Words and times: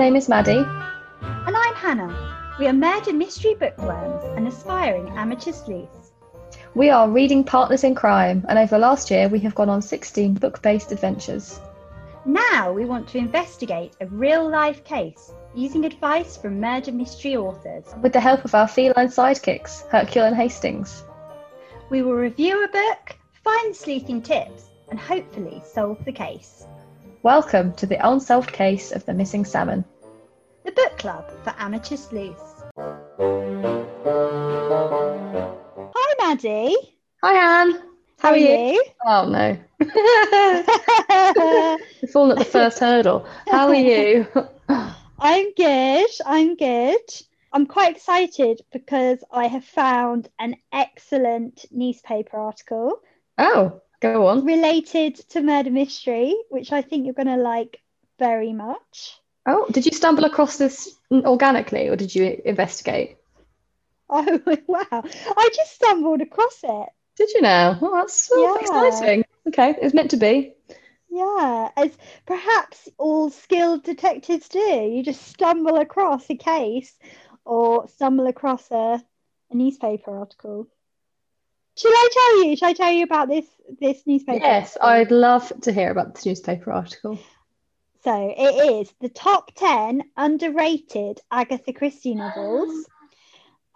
name 0.00 0.16
is 0.16 0.30
Maddy. 0.30 0.56
And 0.56 1.54
I'm 1.54 1.74
Hannah. 1.74 2.54
We 2.58 2.66
are 2.66 2.72
murder 2.72 3.12
mystery 3.12 3.52
bookworms 3.52 4.24
and 4.34 4.48
aspiring 4.48 5.10
amateur 5.10 5.52
sleuths. 5.52 6.12
We 6.74 6.88
are 6.88 7.10
reading 7.10 7.44
partners 7.44 7.84
in 7.84 7.94
crime, 7.94 8.46
and 8.48 8.58
over 8.58 8.76
the 8.76 8.78
last 8.78 9.10
year 9.10 9.28
we 9.28 9.40
have 9.40 9.54
gone 9.54 9.68
on 9.68 9.82
16 9.82 10.32
book 10.36 10.62
based 10.62 10.90
adventures. 10.90 11.60
Now 12.24 12.72
we 12.72 12.86
want 12.86 13.08
to 13.08 13.18
investigate 13.18 13.94
a 14.00 14.06
real 14.06 14.48
life 14.48 14.82
case 14.84 15.34
using 15.54 15.84
advice 15.84 16.34
from 16.34 16.58
murder 16.58 16.92
mystery 16.92 17.36
authors. 17.36 17.84
With 18.00 18.14
the 18.14 18.20
help 18.20 18.46
of 18.46 18.54
our 18.54 18.68
feline 18.68 19.08
sidekicks, 19.08 19.86
Hercule 19.88 20.24
and 20.24 20.34
Hastings. 20.34 21.04
We 21.90 22.00
will 22.00 22.14
review 22.14 22.64
a 22.64 22.68
book, 22.68 23.16
find 23.44 23.76
sleuthing 23.76 24.22
tips, 24.22 24.70
and 24.88 24.98
hopefully 24.98 25.62
solve 25.70 26.02
the 26.06 26.12
case. 26.12 26.64
Welcome 27.22 27.74
to 27.74 27.84
the 27.84 27.98
unsolved 28.08 28.50
case 28.50 28.92
of 28.92 29.04
the 29.04 29.12
missing 29.12 29.44
salmon. 29.44 29.84
The 30.64 30.72
book 30.72 30.96
club 30.96 31.30
for 31.44 31.54
amateur 31.58 31.96
sleuths. 31.96 32.62
Hi, 35.94 36.14
Maddy. 36.18 36.74
Hi, 37.22 37.60
Anne. 37.62 37.78
How, 38.18 38.30
are 38.30 38.38
you? 38.38 38.82
Oh 39.06 39.28
no. 39.28 39.58
We've 42.00 42.10
fallen 42.10 42.32
at 42.32 42.38
the 42.38 42.50
first 42.50 42.78
hurdle. 42.78 43.26
How 43.50 43.68
are 43.68 43.74
you? 43.74 44.26
I'm 45.18 45.52
good. 45.52 46.08
I'm 46.24 46.56
good. 46.56 47.02
I'm 47.52 47.66
quite 47.66 47.96
excited 47.96 48.62
because 48.72 49.22
I 49.30 49.46
have 49.46 49.66
found 49.66 50.30
an 50.38 50.56
excellent 50.72 51.66
newspaper 51.70 52.38
article 52.38 53.00
Oh, 53.36 53.82
go 54.00 54.26
on. 54.28 54.44
related 54.44 55.16
to 55.30 55.42
murder 55.42 55.70
mystery, 55.70 56.34
which 56.48 56.72
I 56.72 56.82
think 56.82 57.04
you're 57.04 57.14
going 57.14 57.26
to 57.28 57.36
like 57.36 57.80
very 58.18 58.52
much. 58.52 59.20
Oh, 59.46 59.66
did 59.70 59.86
you 59.86 59.92
stumble 59.92 60.24
across 60.24 60.56
this 60.58 60.96
organically 61.12 61.88
or 61.88 61.96
did 61.96 62.14
you 62.14 62.40
investigate? 62.44 63.16
Oh, 64.10 64.40
wow. 64.66 65.02
I 65.36 65.50
just 65.54 65.72
stumbled 65.74 66.20
across 66.20 66.60
it. 66.64 66.88
Did 67.16 67.30
you 67.34 67.42
know? 67.42 67.76
Oh, 67.80 67.94
that's 67.96 68.14
so 68.28 68.34
Yeah. 68.42 68.60
exciting. 68.60 69.24
Okay, 69.48 69.74
it's 69.80 69.94
meant 69.94 70.10
to 70.10 70.16
be. 70.16 70.54
Yeah, 71.10 71.70
as 71.76 71.96
perhaps 72.26 72.88
all 72.98 73.30
skilled 73.30 73.82
detectives 73.84 74.48
do. 74.48 74.58
You 74.58 75.02
just 75.02 75.22
stumble 75.26 75.76
across 75.76 76.30
a 76.30 76.36
case 76.36 76.98
or 77.44 77.88
stumble 77.88 78.26
across 78.26 78.70
a, 78.70 79.02
a 79.50 79.54
newspaper 79.56 80.16
article. 80.18 80.68
Should 81.80 81.92
I 81.94 82.08
tell 82.12 82.44
you? 82.44 82.56
Should 82.56 82.68
I 82.68 82.72
tell 82.74 82.92
you 82.92 83.04
about 83.04 83.28
this 83.28 83.46
this 83.80 84.02
newspaper? 84.06 84.44
Yes? 84.44 84.76
I'd 84.80 85.10
love 85.10 85.52
to 85.62 85.72
hear 85.72 85.90
about 85.90 86.14
this 86.14 86.26
newspaper 86.26 86.72
article. 86.72 87.18
So 88.04 88.34
it 88.36 88.82
is 88.82 88.92
the 89.00 89.08
top 89.08 89.52
10 89.56 90.02
underrated 90.16 91.20
Agatha 91.30 91.72
Christie 91.72 92.14
novels. 92.14 92.86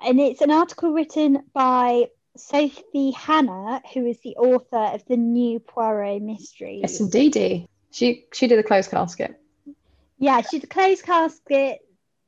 And 0.05 0.21
it's 0.21 0.41
an 0.41 0.51
article 0.51 0.93
written 0.93 1.45
by 1.53 2.09
Sophie 2.37 3.13
Hannah, 3.13 3.81
who 3.93 4.07
is 4.07 4.19
the 4.21 4.37
author 4.37 4.95
of 4.95 5.05
the 5.07 5.17
new 5.17 5.61
Poirot 5.61 6.21
mysteries. 6.21 6.81
Yes, 6.83 7.01
indeed. 7.01 7.69
She 7.91 8.27
she 8.33 8.49
did 8.49 8.59
the 8.59 8.65
closed 8.65 8.91
casket. 8.91 9.41
Yeah, 10.19 10.41
she 10.43 10.59
did 10.59 10.65
a 10.65 10.75
closed 10.75 11.05
casket. 11.05 11.79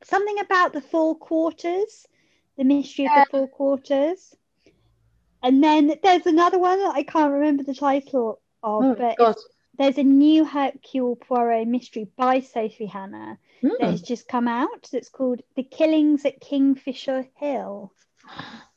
Something 0.05 0.39
about 0.39 0.73
the 0.73 0.81
four 0.81 1.17
quarters, 1.17 2.07
the 2.57 2.65
mystery 2.65 3.07
Yeah. 3.07 3.23
of 3.23 3.27
the 3.27 3.31
four 3.31 3.49
quarters. 3.49 4.35
And 5.47 5.63
then 5.63 5.95
there's 6.03 6.27
another 6.27 6.59
one 6.59 6.81
that 6.81 6.97
I 6.97 7.05
can't 7.05 7.33
remember 7.33 7.63
the 7.63 7.73
title 7.73 8.41
of, 8.65 8.85
Oh, 8.85 8.95
but 8.97 9.17
God. 9.17 9.37
there's 9.79 9.97
a 9.97 10.03
new 10.03 10.45
Hercule 10.45 11.15
Poirot 11.15 11.69
mystery 11.69 12.09
by 12.17 12.41
Sophie 12.41 12.87
Hannah 12.87 13.39
that 13.63 13.81
Hmm. 13.81 13.91
has 13.93 14.03
just 14.03 14.27
come 14.27 14.49
out 14.49 14.89
that's 14.91 15.09
called 15.09 15.43
The 15.55 15.63
Killings 15.63 16.25
at 16.25 16.41
Kingfisher 16.41 17.29
Hill. 17.37 17.93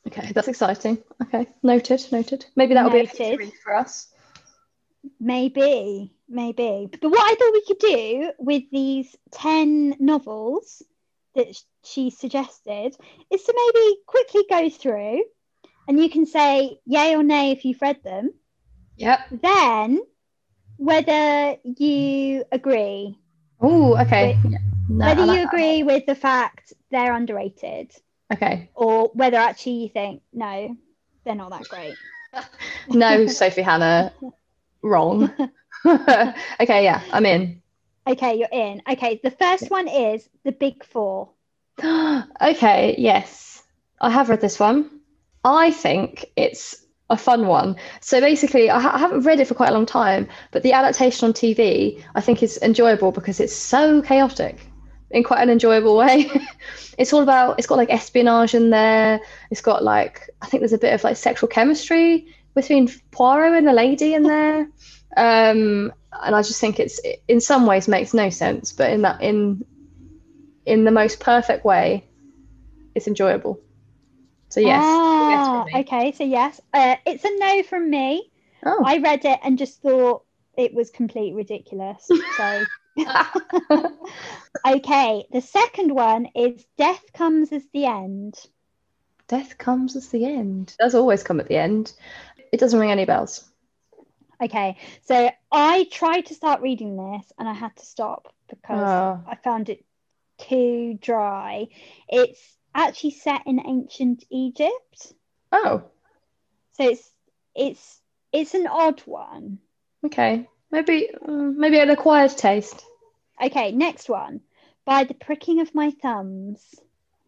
Okay, 0.06 0.30
that's 0.32 0.46
exciting. 0.46 1.02
Okay, 1.24 1.48
noted, 1.64 2.06
noted. 2.12 2.46
Maybe 2.54 2.74
that'll 2.74 2.92
be 2.92 3.00
a 3.00 3.36
read 3.36 3.52
for 3.64 3.74
us. 3.74 4.06
Maybe, 5.18 6.14
maybe. 6.28 6.88
But 7.00 7.10
what 7.10 7.20
I 7.20 7.34
thought 7.34 7.52
we 7.52 7.64
could 7.66 7.78
do 7.80 8.32
with 8.38 8.62
these 8.70 9.16
10 9.32 9.96
novels 9.98 10.84
that 11.34 11.48
she 11.82 12.10
suggested 12.10 12.96
is 13.28 13.42
to 13.42 13.72
maybe 13.74 13.96
quickly 14.06 14.44
go 14.48 14.70
through 14.70 15.24
and 15.88 15.98
you 16.00 16.10
can 16.10 16.26
say 16.26 16.78
yay 16.86 17.14
or 17.14 17.22
nay 17.22 17.50
if 17.52 17.64
you've 17.64 17.82
read 17.82 18.02
them. 18.02 18.32
Yep. 18.96 19.20
Then 19.42 20.00
whether 20.76 21.56
you 21.64 22.44
agree, 22.52 23.16
Oh, 23.60 23.96
okay. 24.00 24.38
Yeah. 24.44 24.58
No, 24.88 25.06
whether 25.06 25.24
like 25.24 25.36
you 25.38 25.42
that. 25.44 25.54
agree 25.54 25.82
with 25.82 26.06
the 26.06 26.14
fact 26.14 26.72
they're 26.90 27.12
underrated 27.14 27.92
Okay. 28.32 28.70
or 28.74 29.10
whether 29.14 29.36
actually 29.36 29.82
you 29.82 29.88
think 29.88 30.22
no, 30.32 30.76
they're 31.24 31.34
not 31.34 31.50
that 31.50 31.68
great. 31.68 31.96
No, 32.88 33.26
Sophie 33.26 33.62
Hannah, 33.62 34.12
wrong. 34.82 35.30
okay, 35.86 36.84
yeah, 36.84 37.02
I'm 37.12 37.26
in. 37.26 37.62
Okay, 38.06 38.36
you're 38.38 38.48
in. 38.52 38.82
Okay, 38.88 39.20
the 39.22 39.30
first 39.30 39.70
one 39.70 39.88
is 39.88 40.28
The 40.44 40.52
Big 40.52 40.84
Four. 40.84 41.30
okay, 41.84 42.94
yes, 42.98 43.62
I 44.00 44.10
have 44.10 44.28
read 44.28 44.40
this 44.40 44.58
one. 44.58 44.99
I 45.44 45.70
think 45.70 46.26
it's 46.36 46.76
a 47.08 47.16
fun 47.16 47.46
one. 47.46 47.76
So 48.00 48.20
basically, 48.20 48.70
I, 48.70 48.80
ha- 48.80 48.92
I 48.94 48.98
haven't 48.98 49.22
read 49.22 49.40
it 49.40 49.48
for 49.48 49.54
quite 49.54 49.70
a 49.70 49.72
long 49.72 49.86
time, 49.86 50.28
but 50.52 50.62
the 50.62 50.72
adaptation 50.72 51.26
on 51.26 51.32
TV 51.32 52.02
I 52.14 52.20
think 52.20 52.42
is 52.42 52.58
enjoyable 52.62 53.12
because 53.12 53.40
it's 53.40 53.54
so 53.54 54.00
chaotic 54.02 54.58
in 55.10 55.24
quite 55.24 55.42
an 55.42 55.50
enjoyable 55.50 55.96
way. 55.96 56.30
it's 56.98 57.12
all 57.12 57.22
about, 57.22 57.58
it's 57.58 57.66
got 57.66 57.78
like 57.78 57.90
espionage 57.90 58.54
in 58.54 58.70
there. 58.70 59.20
It's 59.50 59.60
got 59.60 59.82
like, 59.82 60.30
I 60.40 60.46
think 60.46 60.60
there's 60.60 60.72
a 60.72 60.78
bit 60.78 60.94
of 60.94 61.02
like 61.02 61.16
sexual 61.16 61.48
chemistry 61.48 62.26
between 62.54 62.88
Poirot 63.10 63.58
and 63.58 63.66
the 63.66 63.72
lady 63.72 64.14
in 64.14 64.22
there. 64.22 64.68
Um, 65.16 65.92
and 66.22 66.34
I 66.34 66.42
just 66.42 66.60
think 66.60 66.78
it's 66.78 67.00
in 67.28 67.40
some 67.40 67.66
ways 67.66 67.88
makes 67.88 68.14
no 68.14 68.30
sense, 68.30 68.72
but 68.72 68.90
in 68.90 69.02
that 69.02 69.22
in 69.22 69.64
in 70.66 70.84
the 70.84 70.90
most 70.90 71.20
perfect 71.20 71.64
way, 71.64 72.04
it's 72.94 73.08
enjoyable. 73.08 73.60
So 74.50 74.60
yes, 74.60 74.82
Ah, 74.84 75.64
yes 75.66 75.86
okay, 75.86 76.12
so 76.12 76.24
yes, 76.24 76.60
uh, 76.74 76.96
it's 77.06 77.24
a 77.24 77.30
no 77.38 77.62
from 77.62 77.88
me. 77.88 78.30
Oh. 78.66 78.82
I 78.84 78.98
read 78.98 79.24
it 79.24 79.38
and 79.42 79.56
just 79.58 79.80
thought 79.80 80.24
it 80.56 80.74
was 80.74 80.90
complete 80.90 81.34
ridiculous. 81.34 82.08
So, 82.36 82.64
okay, 84.66 85.24
the 85.32 85.40
second 85.40 85.94
one 85.94 86.26
is 86.34 86.66
Death 86.76 87.04
Comes 87.14 87.52
as 87.52 87.64
the 87.72 87.86
End. 87.86 88.34
Death 89.28 89.56
comes 89.58 89.94
as 89.94 90.08
the 90.08 90.24
end. 90.24 90.74
Does 90.80 90.96
always 90.96 91.22
come 91.22 91.38
at 91.38 91.46
the 91.46 91.56
end. 91.56 91.92
It 92.50 92.58
doesn't 92.58 92.78
ring 92.80 92.90
any 92.90 93.04
bells. 93.04 93.48
Okay, 94.42 94.76
so 95.02 95.30
I 95.52 95.86
tried 95.92 96.26
to 96.26 96.34
start 96.34 96.62
reading 96.62 96.96
this 96.96 97.32
and 97.38 97.48
I 97.48 97.52
had 97.52 97.76
to 97.76 97.86
stop 97.86 98.34
because 98.48 98.88
Oh. 98.88 99.22
I 99.30 99.36
found 99.36 99.68
it 99.68 99.84
too 100.38 100.98
dry. 101.00 101.68
It's 102.08 102.56
actually 102.74 103.10
set 103.12 103.42
in 103.46 103.60
ancient 103.66 104.24
Egypt, 104.30 105.12
Oh, 105.52 105.82
so 106.72 106.88
it's 106.88 107.10
it's 107.54 108.00
it's 108.32 108.54
an 108.54 108.66
odd 108.66 109.00
one. 109.06 109.58
okay. 110.04 110.48
Maybe 110.70 111.08
mm, 111.26 111.56
maybe 111.56 111.78
an 111.80 111.90
acquired 111.90 112.30
taste. 112.36 112.84
Okay, 113.42 113.72
next 113.72 114.08
one. 114.08 114.40
By 114.84 115.04
the 115.04 115.14
pricking 115.14 115.60
of 115.60 115.74
my 115.74 115.90
thumbs. 116.02 116.62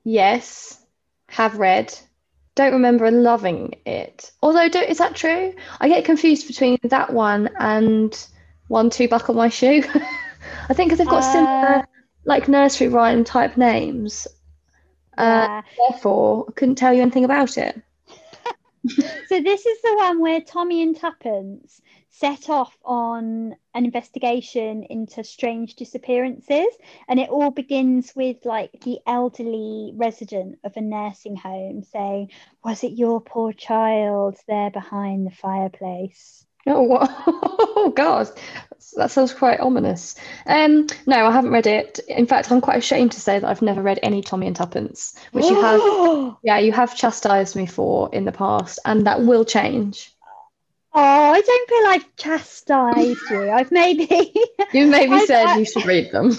Yes, 0.04 0.80
have 1.28 1.58
read. 1.58 1.92
Don't 2.54 2.74
remember 2.74 3.10
loving 3.10 3.74
it. 3.86 4.30
Although, 4.42 4.68
don't, 4.68 4.88
is 4.90 4.98
that 4.98 5.16
true? 5.16 5.54
I 5.80 5.88
get 5.88 6.04
confused 6.04 6.46
between 6.46 6.78
that 6.84 7.12
one 7.12 7.48
and 7.58 8.16
one 8.68 8.90
two 8.90 9.08
buckle 9.08 9.34
my 9.34 9.48
shoe. 9.48 9.82
I 10.68 10.74
think 10.74 10.88
because 10.90 10.98
they've 10.98 11.08
got 11.08 11.24
Uh, 11.24 11.24
similar, 11.24 11.86
like 12.24 12.48
nursery 12.48 12.88
rhyme 12.88 13.24
type 13.24 13.56
names. 13.56 14.28
Uh, 15.16 15.48
Yeah. 15.48 15.62
therefore, 15.78 16.46
I 16.48 16.52
couldn't 16.52 16.76
tell 16.76 16.92
you 16.92 17.02
anything 17.02 17.24
about 17.24 17.56
it. 17.58 17.80
So 19.28 19.40
this 19.40 19.64
is 19.64 19.80
the 19.82 19.94
one 19.96 20.20
where 20.20 20.40
Tommy 20.40 20.82
and 20.82 20.96
Tuppence 20.96 21.80
set 22.10 22.50
off 22.50 22.76
on 22.84 23.54
an 23.74 23.84
investigation 23.84 24.82
into 24.82 25.22
strange 25.24 25.76
disappearances, 25.76 26.66
and 27.08 27.20
it 27.20 27.30
all 27.30 27.50
begins 27.50 28.12
with 28.16 28.44
like 28.44 28.72
the 28.82 28.98
elderly 29.06 29.92
resident 29.94 30.58
of 30.64 30.76
a 30.76 30.80
nursing 30.80 31.36
home 31.36 31.82
saying, 31.84 32.30
"Was 32.64 32.82
it 32.82 32.92
your 32.92 33.20
poor 33.20 33.52
child 33.52 34.36
there 34.48 34.70
behind 34.70 35.26
the 35.26 35.30
fireplace?" 35.30 36.44
Oh, 36.66 36.82
what? 36.82 37.10
oh 37.26 37.92
God, 37.94 38.30
that 38.96 39.10
sounds 39.10 39.34
quite 39.34 39.58
ominous. 39.60 40.14
Um, 40.46 40.86
no, 41.06 41.26
I 41.26 41.32
haven't 41.32 41.50
read 41.50 41.66
it. 41.66 41.98
In 42.08 42.26
fact, 42.26 42.52
I'm 42.52 42.60
quite 42.60 42.78
ashamed 42.78 43.12
to 43.12 43.20
say 43.20 43.38
that 43.38 43.48
I've 43.48 43.62
never 43.62 43.82
read 43.82 43.98
any 44.02 44.22
Tommy 44.22 44.46
and 44.46 44.54
Tuppence, 44.56 45.14
which 45.32 45.46
you 45.46 45.60
have. 45.60 45.80
Yeah, 46.44 46.58
you 46.58 46.72
have 46.72 46.96
chastised 46.96 47.54
me 47.54 47.66
for 47.66 48.12
in 48.12 48.24
the 48.24 48.32
past, 48.32 48.80
and 48.84 49.06
that 49.06 49.22
will 49.22 49.44
change. 49.44 50.10
Oh, 50.94 51.00
I 51.00 51.40
don't 51.40 51.68
feel 51.70 51.86
I've 51.86 52.16
chastised 52.16 53.20
you. 53.30 53.50
I've 53.50 53.70
maybe 53.70 54.04
You 54.72 54.86
maybe 54.88 55.12
I've- 55.14 55.26
said 55.26 55.46
I- 55.46 55.58
you 55.58 55.64
should 55.64 55.86
read 55.86 56.10
them. 56.12 56.30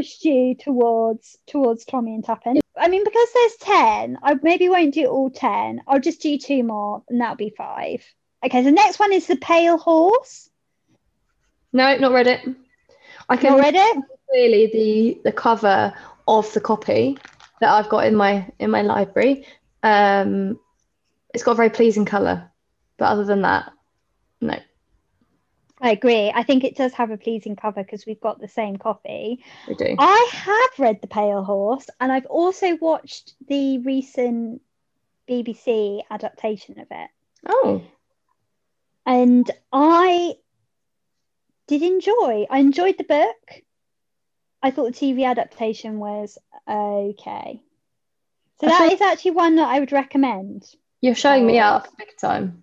I've, 0.00 0.08
I've 0.08 0.24
lightly 0.24 0.24
pushed 0.24 0.24
you 0.24 0.54
towards 0.54 1.38
towards 1.46 1.84
Tommy 1.84 2.14
and 2.14 2.24
Tuppence. 2.24 2.60
I 2.76 2.88
mean, 2.88 3.04
because 3.04 3.28
there's 3.34 3.56
ten, 3.60 4.18
I 4.22 4.34
maybe 4.42 4.68
won't 4.68 4.94
do 4.94 5.06
all 5.06 5.30
ten. 5.30 5.82
I'll 5.86 6.00
just 6.00 6.20
do 6.20 6.38
two 6.38 6.62
more, 6.62 7.02
and 7.08 7.20
that'll 7.20 7.36
be 7.36 7.54
five. 7.56 8.04
Okay, 8.44 8.62
the 8.62 8.72
next 8.72 8.98
one 8.98 9.12
is 9.12 9.26
the 9.26 9.36
Pale 9.36 9.78
Horse. 9.78 10.50
no, 11.72 11.96
not 11.96 12.12
read 12.12 12.26
it. 12.26 12.40
I 13.28 13.36
can 13.36 13.58
read 13.58 13.74
it? 13.76 14.04
clearly 14.30 14.66
the 14.72 15.20
the 15.24 15.32
cover 15.32 15.92
of 16.28 16.52
the 16.54 16.60
copy 16.60 17.18
that 17.60 17.70
I've 17.70 17.88
got 17.88 18.06
in 18.06 18.16
my 18.16 18.48
in 18.58 18.70
my 18.70 18.82
library. 18.82 19.46
Um, 19.82 20.58
it's 21.34 21.44
got 21.44 21.52
a 21.52 21.56
very 21.56 21.70
pleasing 21.70 22.04
colour, 22.04 22.50
but 22.96 23.06
other 23.06 23.24
than 23.24 23.42
that, 23.42 23.72
no. 24.40 24.58
I 25.80 25.92
agree. 25.92 26.30
I 26.34 26.42
think 26.42 26.62
it 26.64 26.76
does 26.76 26.92
have 26.94 27.10
a 27.10 27.16
pleasing 27.16 27.56
cover 27.56 27.82
because 27.82 28.04
we've 28.06 28.20
got 28.20 28.38
the 28.40 28.48
same 28.48 28.76
copy. 28.76 29.42
We 29.66 29.74
do. 29.74 29.94
I 29.98 30.30
have 30.32 30.78
read 30.78 31.00
The 31.00 31.06
Pale 31.08 31.42
Horse, 31.44 31.86
and 31.98 32.12
I've 32.12 32.26
also 32.26 32.76
watched 32.76 33.34
the 33.48 33.78
recent 33.78 34.60
BBC 35.28 36.02
adaptation 36.10 36.80
of 36.80 36.86
it. 36.90 37.10
Oh, 37.48 37.82
and 39.06 39.50
I 39.72 40.34
did 41.66 41.82
enjoy. 41.82 42.46
I 42.50 42.58
enjoyed 42.58 42.98
the 42.98 43.04
book. 43.04 43.62
I 44.62 44.70
thought 44.70 44.92
the 44.94 45.06
TV 45.14 45.24
adaptation 45.24 45.98
was 45.98 46.36
okay. 46.68 47.62
So 48.60 48.66
I 48.66 48.70
that 48.70 48.78
thought- 48.78 48.92
is 48.92 49.00
actually 49.00 49.30
one 49.30 49.56
that 49.56 49.68
I 49.68 49.80
would 49.80 49.92
recommend. 49.92 50.66
you're 51.00 51.14
showing 51.14 51.46
me 51.46 51.58
Oh. 51.58 51.64
up 51.64 51.88
big 51.96 52.14
time. 52.18 52.62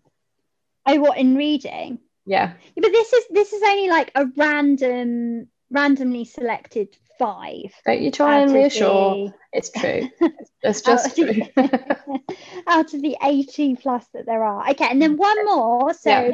Oh, 0.85 0.99
what 0.99 1.17
in 1.17 1.35
reading? 1.35 1.97
Yeah. 2.27 2.53
Yeah, 2.75 2.81
but 2.81 2.91
this 2.91 3.11
is 3.13 3.23
this 3.31 3.53
is 3.53 3.63
only 3.63 3.89
like 3.89 4.11
a 4.13 4.25
random, 4.35 5.47
randomly 5.71 6.25
selected 6.25 6.89
five. 7.17 7.71
Don't 7.85 8.01
you 8.01 8.11
try 8.11 8.41
and 8.41 8.51
reassure. 8.53 9.27
the- 9.27 9.33
It's 9.53 9.71
true. 9.71 10.09
It's 10.61 10.81
just 10.83 11.09
out 11.09 11.15
true. 11.15 11.29
of 11.29 11.35
the- 11.35 12.21
out 12.67 12.93
of 12.93 13.01
the 13.01 13.17
80 13.23 13.75
plus 13.77 14.05
that 14.13 14.25
there 14.25 14.43
are. 14.43 14.69
Okay, 14.71 14.87
and 14.89 15.01
then 15.01 15.17
one 15.17 15.45
more. 15.45 15.93
So, 15.93 16.09
Yeah. 16.09 16.31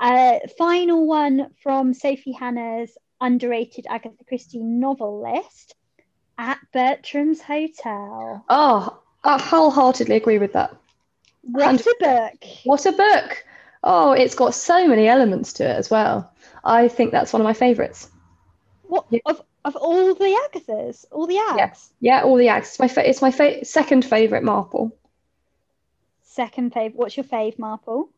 uh, 0.00 0.38
final 0.58 1.06
one 1.06 1.50
from 1.62 1.92
Sophie 1.94 2.32
Hannah's 2.32 2.96
underrated 3.20 3.86
Agatha 3.88 4.24
Christie 4.26 4.62
novel 4.62 5.22
list 5.22 5.74
at 6.38 6.58
Bertram's 6.72 7.40
Hotel. 7.42 8.44
oh, 8.48 8.98
I 9.24 9.38
wholeheartedly 9.40 10.16
agree 10.16 10.38
with 10.38 10.52
that. 10.54 10.74
What 11.42 11.80
a 11.80 11.94
book! 12.00 12.44
What 12.64 12.86
a 12.86 12.92
book! 12.92 13.44
Oh, 13.88 14.10
it's 14.12 14.34
got 14.34 14.52
so 14.52 14.88
many 14.88 15.06
elements 15.06 15.52
to 15.54 15.64
it 15.64 15.76
as 15.76 15.88
well. 15.88 16.32
I 16.64 16.88
think 16.88 17.12
that's 17.12 17.32
one 17.32 17.40
of 17.40 17.44
my 17.44 17.52
favourites. 17.54 18.10
What 18.82 19.06
Yeah. 19.10 19.20
of 19.26 19.40
of 19.64 19.74
all 19.76 20.14
the 20.14 20.48
Agathas, 20.52 21.04
all 21.10 21.26
the 21.26 21.38
acts. 21.38 21.90
Yeah, 22.00 22.22
all 22.22 22.36
the 22.36 22.48
acts. 22.48 22.70
It's 22.70 22.78
my 22.80 22.88
fa- 22.88 23.08
it's 23.08 23.22
my 23.22 23.30
fa- 23.30 23.64
second 23.64 24.04
favourite 24.04 24.44
Marple, 24.44 24.92
Second 26.22 26.72
fave. 26.72 26.94
What's 26.94 27.16
your 27.16 27.24
fave, 27.24 27.58
Marple? 27.58 28.10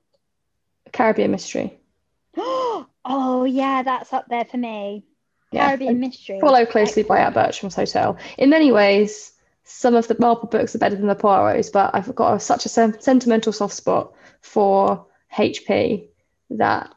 Caribbean 0.92 1.30
Mystery. 1.30 1.78
oh 2.36 3.44
yeah, 3.48 3.82
that's 3.82 4.12
up 4.12 4.26
there 4.28 4.44
for 4.44 4.56
me. 4.56 5.04
Yeah. 5.52 5.66
Caribbean 5.68 6.00
Mystery. 6.00 6.40
Followed 6.40 6.70
closely 6.70 7.02
by 7.02 7.18
At 7.20 7.34
Bertram's 7.34 7.74
Hotel. 7.74 8.16
In 8.36 8.50
many 8.50 8.72
ways, 8.72 9.32
some 9.64 9.94
of 9.94 10.08
the 10.08 10.16
Marple 10.18 10.48
books 10.48 10.74
are 10.74 10.78
better 10.78 10.96
than 10.96 11.06
the 11.08 11.14
Poirot's, 11.14 11.70
but 11.70 11.94
I've 11.94 12.14
got 12.14 12.34
a, 12.34 12.40
such 12.40 12.66
a 12.66 12.68
sen- 12.68 13.00
sentimental 13.00 13.52
soft 13.52 13.74
spot 13.74 14.12
for 14.40 15.06
HP 15.36 16.08
that 16.50 16.94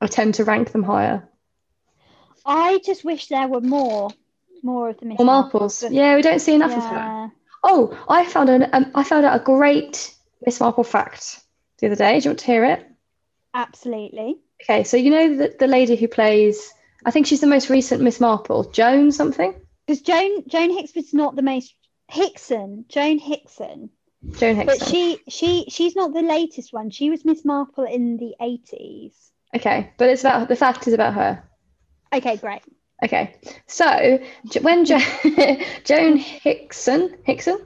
I 0.00 0.06
tend 0.06 0.34
to 0.34 0.44
rank 0.44 0.72
them 0.72 0.82
higher. 0.82 1.28
I 2.44 2.80
just 2.84 3.04
wish 3.04 3.26
there 3.28 3.48
were 3.48 3.60
more, 3.60 4.10
more 4.62 4.90
of 4.90 4.98
the 4.98 5.06
Miss 5.06 5.20
Or 5.20 5.26
Marples. 5.26 5.86
Yeah, 5.90 6.16
we 6.16 6.22
don't 6.22 6.40
see 6.40 6.54
enough 6.54 6.76
of 6.76 6.82
them. 6.82 6.92
Yeah. 6.92 7.28
Oh, 7.62 7.98
I 8.08 8.24
found 8.24 8.48
an 8.48 8.68
um, 8.72 8.90
I 8.94 9.02
found 9.04 9.26
out 9.26 9.40
a 9.40 9.44
great 9.44 10.14
Miss 10.44 10.60
Marple 10.60 10.84
fact 10.84 11.40
the 11.78 11.86
other 11.86 11.96
day. 11.96 12.20
Do 12.20 12.24
you 12.24 12.30
want 12.30 12.38
to 12.40 12.46
hear 12.46 12.64
it? 12.64 12.86
Absolutely. 13.52 14.38
Okay, 14.62 14.84
so 14.84 14.96
you 14.96 15.10
know 15.10 15.36
the, 15.36 15.56
the 15.58 15.66
lady 15.66 15.96
who 15.96 16.08
plays, 16.08 16.72
I 17.04 17.10
think 17.10 17.26
she's 17.26 17.40
the 17.40 17.46
most 17.46 17.70
recent 17.70 18.02
Miss 18.02 18.20
Marple, 18.20 18.70
Joan 18.70 19.12
something? 19.12 19.54
Because 19.86 20.02
Joan 20.02 20.44
Joan 20.48 20.70
Hickson's 20.70 21.14
not 21.14 21.36
the 21.36 21.42
most 21.42 21.74
Hickson, 22.08 22.84
Joan 22.88 23.18
Hickson. 23.18 23.90
Joan 24.38 24.56
Hickson. 24.56 24.78
But 24.78 24.86
she 24.88 25.18
she 25.28 25.66
she's 25.68 25.94
not 25.96 26.12
the 26.12 26.22
latest 26.22 26.72
one. 26.72 26.90
She 26.90 27.10
was 27.10 27.24
Miss 27.24 27.44
Marple 27.44 27.84
in 27.84 28.16
the 28.16 28.34
80s. 28.40 29.14
Okay, 29.54 29.92
but 29.96 30.10
it's 30.10 30.22
about 30.22 30.48
the 30.48 30.56
fact 30.56 30.86
is 30.86 30.94
about 30.94 31.14
her. 31.14 31.42
Okay, 32.12 32.36
great. 32.36 32.62
Okay, 33.04 33.36
so 33.66 34.18
when 34.62 34.84
jo- 34.84 34.98
Joan 35.84 36.16
Hickson, 36.16 37.16
Hickson, 37.22 37.64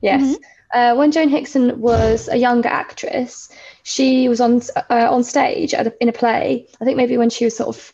yes, 0.00 0.22
Mhm. 0.22 0.36
uh, 0.72 0.94
when 0.96 1.10
Joan 1.10 1.28
Hickson 1.28 1.80
was 1.80 2.28
a 2.28 2.36
younger 2.36 2.68
actress, 2.68 3.48
she 3.82 4.28
was 4.28 4.40
on 4.40 4.62
uh, 4.88 5.08
on 5.10 5.24
stage 5.24 5.74
at 5.74 5.88
a, 5.88 5.94
in 6.00 6.08
a 6.08 6.12
play. 6.12 6.68
I 6.80 6.84
think 6.84 6.96
maybe 6.96 7.16
when 7.18 7.30
she 7.30 7.44
was 7.44 7.56
sort 7.56 7.76
of 7.76 7.92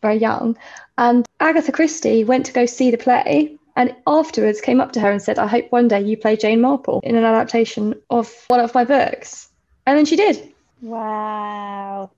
very 0.00 0.16
young, 0.16 0.56
and 0.96 1.26
Agatha 1.38 1.70
Christie 1.72 2.24
went 2.24 2.46
to 2.46 2.52
go 2.52 2.64
see 2.66 2.90
the 2.90 2.96
play. 2.98 3.58
And 3.80 3.96
afterwards 4.06 4.60
came 4.60 4.78
up 4.78 4.92
to 4.92 5.00
her 5.00 5.10
and 5.10 5.22
said, 5.22 5.38
I 5.38 5.46
hope 5.46 5.72
one 5.72 5.88
day 5.88 6.02
you 6.02 6.14
play 6.14 6.36
Jane 6.36 6.60
Marple 6.60 7.00
in 7.02 7.16
an 7.16 7.24
adaptation 7.24 7.94
of 8.10 8.30
one 8.48 8.60
of 8.60 8.74
my 8.74 8.84
books. 8.84 9.48
And 9.86 9.96
then 9.96 10.04
she 10.04 10.16
did. 10.16 10.52
Wow. 10.82 12.10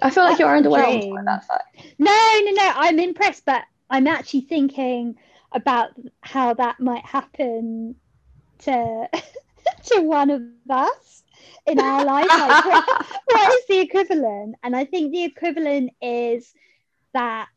I 0.00 0.10
feel 0.10 0.22
like 0.22 0.38
That's 0.38 0.40
you're 0.40 0.54
a 0.54 0.62
underwhelmed 0.62 1.12
by 1.12 1.24
that 1.24 1.44
fact. 1.44 1.76
No, 1.98 2.40
no, 2.44 2.52
no. 2.52 2.72
I'm 2.72 3.00
impressed, 3.00 3.44
but 3.44 3.64
I'm 3.90 4.06
actually 4.06 4.42
thinking 4.42 5.16
about 5.50 5.90
how 6.20 6.54
that 6.54 6.78
might 6.78 7.04
happen 7.04 7.96
to 8.60 9.08
to 9.86 10.00
one 10.00 10.30
of 10.30 10.42
us 10.70 11.24
in 11.66 11.80
our 11.80 12.04
life. 12.04 12.28
Like, 12.28 12.86
what 13.26 13.58
is 13.58 13.66
the 13.66 13.80
equivalent? 13.80 14.54
And 14.62 14.76
I 14.76 14.84
think 14.84 15.10
the 15.10 15.24
equivalent 15.24 15.90
is 16.00 16.54
that 17.12 17.48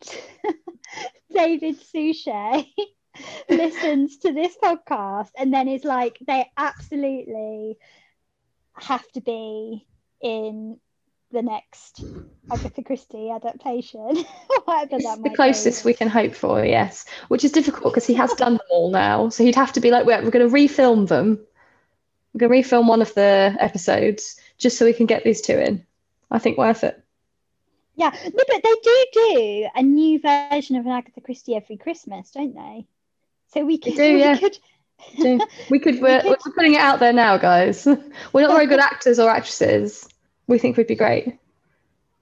David 1.32 1.80
Suchet 1.80 2.66
listens 3.50 4.18
to 4.20 4.34
this 4.34 4.56
podcast 4.62 5.30
and 5.38 5.54
then 5.54 5.68
is 5.68 5.84
like, 5.84 6.18
they 6.26 6.50
absolutely 6.58 7.78
have 8.76 9.10
to 9.14 9.22
be 9.22 9.86
in 10.22 10.80
the 11.32 11.42
next 11.42 12.04
Agatha 12.52 12.84
Christie 12.84 13.32
adaptation, 13.32 14.00
whatever 14.66 14.96
It's 14.98 15.06
that 15.06 15.24
the 15.24 15.30
closest 15.30 15.84
be. 15.84 15.90
we 15.90 15.94
can 15.94 16.10
hope 16.10 16.36
for, 16.36 16.64
yes. 16.64 17.06
Which 17.30 17.46
is 17.46 17.52
difficult 17.52 17.94
because 17.94 18.06
he 18.06 18.14
has 18.16 18.34
done 18.34 18.54
them 18.54 18.68
all 18.70 18.92
now. 18.92 19.30
So 19.30 19.44
he'd 19.44 19.56
have 19.56 19.74
to 19.74 19.80
be 19.80 19.92
like, 19.92 20.06
we're, 20.06 20.22
we're 20.22 20.32
going 20.32 20.48
to 20.48 20.54
refilm 20.54 21.08
them. 21.08 21.40
We're 22.34 22.48
going 22.48 22.64
to 22.64 22.70
refilm 22.70 22.88
one 22.88 23.02
of 23.02 23.14
the 23.14 23.56
episodes 23.60 24.38
just 24.58 24.78
so 24.78 24.86
we 24.86 24.94
can 24.94 25.06
get 25.06 25.24
these 25.24 25.42
two 25.42 25.58
in. 25.58 25.86
I 26.30 26.40
think 26.40 26.58
worth 26.58 26.84
it. 26.84 27.02
Yeah, 27.96 28.10
no, 28.10 28.44
but 28.48 28.64
they 28.64 28.76
do 28.84 29.06
do 29.14 29.68
a 29.76 29.84
new 29.84 30.20
version 30.20 30.78
of 30.78 30.86
an 30.86 30.92
Agatha 30.92 31.22
Christie 31.22 31.56
every 31.56 31.78
Christmas, 31.78 32.32
don't 32.32 32.56
they? 32.56 32.88
So 33.54 33.66
we 33.66 33.78
could, 33.78 33.96
do, 33.96 34.02
we 34.14 34.20
yeah. 34.20 34.38
could 34.38 34.58
We 35.70 35.80
could, 35.80 36.00
we're, 36.02 36.22
we're 36.26 36.38
putting 36.56 36.74
it 36.76 36.80
out 36.82 37.00
there 37.00 37.14
now, 37.14 37.38
guys. 37.38 37.86
We're 38.34 38.48
not 38.48 38.54
very 38.54 38.68
good 38.68 38.80
actors 38.80 39.20
or 39.20 39.30
actresses. 39.30 40.08
We 40.48 40.58
think 40.58 40.78
we'd 40.78 40.88
be 40.88 40.96
great. 40.96 41.38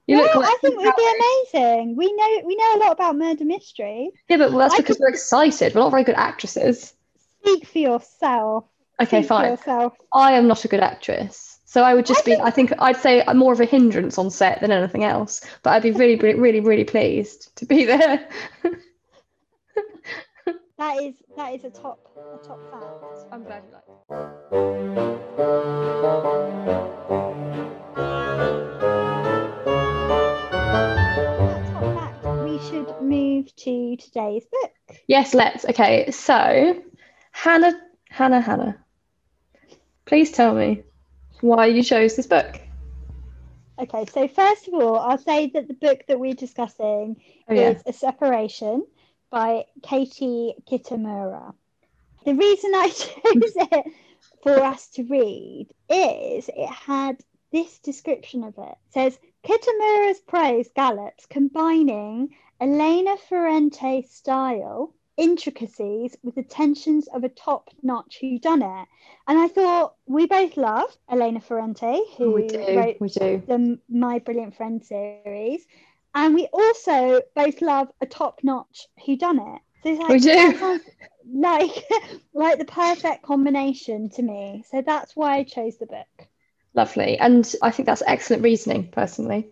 You 0.06 0.16
no, 0.16 0.22
look 0.22 0.44
I 0.44 0.56
think 0.60 0.76
we'd 0.76 0.92
be 0.96 1.54
amazing. 1.54 1.94
We 1.96 2.12
know 2.12 2.42
we 2.44 2.56
know 2.56 2.76
a 2.76 2.78
lot 2.78 2.92
about 2.92 3.16
murder 3.16 3.44
mystery. 3.44 4.10
Yeah, 4.28 4.38
but 4.38 4.50
well, 4.50 4.58
that's 4.60 4.74
I 4.74 4.78
because 4.78 4.96
could- 4.96 5.02
we're 5.04 5.10
excited. 5.10 5.74
We're 5.74 5.82
not 5.82 5.90
very 5.90 6.02
good 6.04 6.16
actresses. 6.16 6.94
Speak 7.42 7.66
for 7.66 7.78
yourself. 7.78 8.64
Okay, 9.00 9.20
Speak 9.20 9.28
fine. 9.28 9.50
yourself. 9.52 9.94
I 10.12 10.32
am 10.32 10.48
not 10.48 10.64
a 10.64 10.68
good 10.68 10.80
actress. 10.80 11.58
So 11.64 11.82
I 11.84 11.94
would 11.94 12.06
just 12.06 12.20
I 12.20 12.24
be, 12.24 12.30
think- 12.32 12.42
I 12.44 12.50
think 12.50 12.72
I'd 12.80 12.96
say 12.96 13.22
I'm 13.26 13.38
more 13.38 13.52
of 13.52 13.60
a 13.60 13.64
hindrance 13.66 14.18
on 14.18 14.30
set 14.30 14.60
than 14.60 14.72
anything 14.72 15.04
else. 15.04 15.42
But 15.62 15.70
I'd 15.70 15.82
be 15.82 15.92
really, 15.92 16.16
really, 16.16 16.38
really, 16.40 16.60
really 16.60 16.84
pleased 16.84 17.54
to 17.56 17.66
be 17.66 17.84
there. 17.84 18.28
That 20.80 20.96
is 21.02 21.14
that 21.36 21.52
is 21.52 21.64
a 21.64 21.68
top 21.68 21.98
a 22.16 22.38
top 22.38 22.58
fact. 22.70 23.30
I'm 23.30 23.44
glad 23.44 23.62
you 23.66 23.74
like 23.74 23.84
top 31.70 31.84
fact. 31.94 32.24
We 32.44 32.58
should 32.60 32.88
move 33.02 33.54
to 33.56 33.96
today's 33.98 34.46
book. 34.46 34.72
Yes, 35.06 35.34
let's. 35.34 35.66
Okay, 35.66 36.10
so 36.12 36.82
Hannah, 37.32 37.78
Hannah, 38.08 38.40
Hannah, 38.40 38.78
please 40.06 40.32
tell 40.32 40.54
me 40.54 40.82
why 41.42 41.66
you 41.66 41.82
chose 41.82 42.16
this 42.16 42.26
book. 42.26 42.58
Okay, 43.78 44.06
so 44.14 44.26
first 44.28 44.66
of 44.66 44.72
all, 44.72 44.98
I'll 44.98 45.18
say 45.18 45.48
that 45.48 45.68
the 45.68 45.74
book 45.74 46.00
that 46.08 46.18
we're 46.18 46.32
discussing 46.32 47.20
Oh, 47.50 47.54
yeah. 47.54 47.72
is 47.72 47.82
A 47.84 47.92
Separation 47.92 48.86
by 49.30 49.64
Katie 49.82 50.54
Kitamura. 50.68 51.54
The 52.24 52.34
reason 52.34 52.72
I 52.74 52.88
chose 52.88 53.56
it 53.56 53.92
for 54.42 54.62
us 54.62 54.88
to 54.88 55.04
read 55.04 55.68
is 55.88 56.50
it 56.54 56.68
had 56.68 57.18
this 57.52 57.78
description 57.78 58.44
of 58.44 58.54
it. 58.58 58.62
it 58.68 58.78
says 58.90 59.18
Kitamura's 59.44 60.20
prose 60.20 60.68
gallops 60.74 61.26
combining 61.26 62.30
Elena 62.60 63.16
Ferrante 63.16 64.02
style 64.02 64.94
intricacies 65.16 66.16
with 66.22 66.34
the 66.34 66.42
tensions 66.42 67.06
of 67.08 67.24
a 67.24 67.28
top-notch 67.28 68.18
whodunit. 68.22 68.86
And 69.28 69.38
I 69.38 69.48
thought 69.48 69.94
we 70.06 70.26
both 70.26 70.56
love 70.56 70.96
Elena 71.10 71.40
Ferrante, 71.40 72.02
who 72.16 72.32
we 72.32 72.46
do, 72.46 72.76
wrote 72.76 72.96
we 73.00 73.08
do. 73.08 73.42
the 73.46 73.78
My 73.88 74.18
Brilliant 74.18 74.56
Friend 74.56 74.82
series, 74.84 75.66
and 76.14 76.34
we 76.34 76.48
also 76.52 77.22
both 77.34 77.60
love 77.62 77.88
a 78.00 78.06
top-notch 78.06 78.88
whodunit. 79.06 79.60
So 79.82 79.90
it's 79.90 80.00
like, 80.00 80.10
We 80.10 80.18
do. 80.18 80.80
like 81.32 81.84
like 82.34 82.58
the 82.58 82.64
perfect 82.64 83.22
combination 83.22 84.10
to 84.10 84.22
me. 84.22 84.64
So 84.70 84.82
that's 84.82 85.14
why 85.16 85.36
I 85.38 85.44
chose 85.44 85.78
the 85.78 85.86
book. 85.86 86.28
Lovely. 86.74 87.18
And 87.18 87.52
I 87.62 87.70
think 87.70 87.86
that's 87.86 88.02
excellent 88.06 88.42
reasoning, 88.42 88.88
personally. 88.88 89.50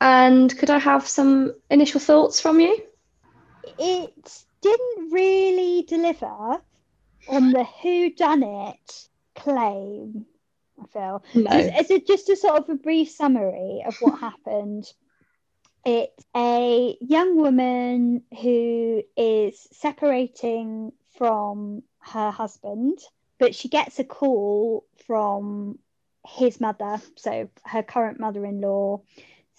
And 0.00 0.56
could 0.58 0.70
I 0.70 0.78
have 0.78 1.06
some 1.06 1.54
initial 1.70 2.00
thoughts 2.00 2.40
from 2.40 2.60
you? 2.60 2.76
It 3.78 4.44
didn't 4.60 5.12
really 5.12 5.82
deliver 5.82 6.60
on 7.28 7.52
the 7.52 7.64
who 7.82 8.10
done 8.10 8.42
it 8.42 9.08
claim. 9.34 10.26
I 10.80 10.86
feel. 10.92 11.24
No. 11.34 11.50
It's, 11.52 11.90
it's 11.90 11.90
a, 11.90 12.00
just 12.00 12.28
a 12.30 12.36
sort 12.36 12.56
of 12.56 12.68
a 12.68 12.74
brief 12.74 13.10
summary 13.10 13.82
of 13.86 13.96
what 14.00 14.18
happened. 14.18 14.84
It's 15.84 16.24
a 16.36 16.96
young 17.00 17.36
woman 17.36 18.22
who 18.40 19.02
is 19.16 19.58
separating 19.72 20.92
from 21.18 21.82
her 21.98 22.30
husband, 22.30 23.00
but 23.38 23.54
she 23.54 23.68
gets 23.68 23.98
a 23.98 24.04
call 24.04 24.84
from 25.06 25.80
his 26.24 26.60
mother, 26.60 27.00
so 27.16 27.48
her 27.64 27.82
current 27.82 28.20
mother 28.20 28.44
in 28.46 28.60
law, 28.60 29.00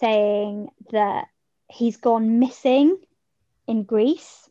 saying 0.00 0.68
that 0.92 1.28
he's 1.70 1.98
gone 1.98 2.38
missing 2.38 2.96
in 3.66 3.82
Greece 3.82 4.48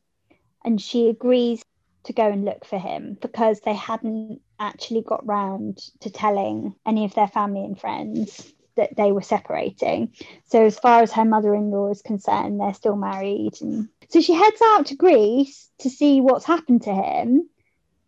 and 0.64 0.80
she 0.80 1.10
agrees 1.10 1.64
to 2.04 2.14
go 2.14 2.30
and 2.30 2.46
look 2.46 2.66
for 2.66 2.78
him 2.78 3.18
because 3.20 3.62
they 3.62 3.74
hadn't 3.74 4.42
actually 4.60 5.02
got 5.02 5.26
round 5.26 5.78
to 6.02 6.12
telling 6.12 6.76
any 6.86 7.06
of 7.06 7.16
their 7.16 7.28
family 7.28 7.64
and 7.64 7.80
friends 7.80 8.54
that 8.76 8.96
they 8.96 9.12
were 9.12 9.22
separating. 9.22 10.14
So 10.46 10.66
as 10.66 10.80
far 10.80 11.02
as 11.02 11.12
her 11.14 11.26
mother-in-law 11.26 11.92
is 11.92 12.02
concerned, 12.02 12.60
they're 12.60 12.74
still 12.74 12.96
married. 12.96 13.54
And 13.62 13.90
so 14.10 14.22
she 14.22 14.34
heads 14.34 14.62
out 14.64 14.88
to 14.88 14.96
Greece 14.96 15.70
to 15.80 15.90
see 15.90 16.22
what's 16.22 16.46
happened 16.46 16.84
to 16.84 16.94
him. 16.94 17.50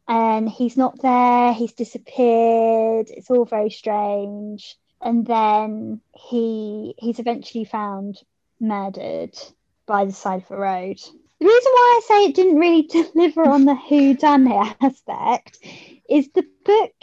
And 0.08 0.48
he's 0.48 0.78
not 0.78 1.02
there, 1.02 1.54
he's 1.54 1.74
disappeared. 1.74 3.08
It's 3.10 3.32
all 3.32 3.46
very 3.46 3.72
strange. 3.72 4.78
And 5.02 5.26
then 5.26 6.02
he 6.14 6.96
he's 6.98 7.20
eventually 7.20 7.66
found 7.66 8.22
murdered 8.60 9.38
by 9.86 10.06
the 10.06 10.12
side 10.12 10.44
of 10.44 10.52
a 10.52 10.58
road. 10.58 11.00
The 11.40 11.46
reason 11.46 11.72
why 11.72 12.02
I 12.02 12.08
say 12.08 12.26
it 12.26 12.36
didn't 12.36 12.60
really 12.60 12.82
deliver 13.14 13.48
on 13.48 13.66
the 13.66 13.76
who 13.76 14.14
done 14.14 14.48
it 14.48 14.76
aspect 14.82 15.60
is 16.10 16.30
the 16.30 16.46
book 16.64 16.94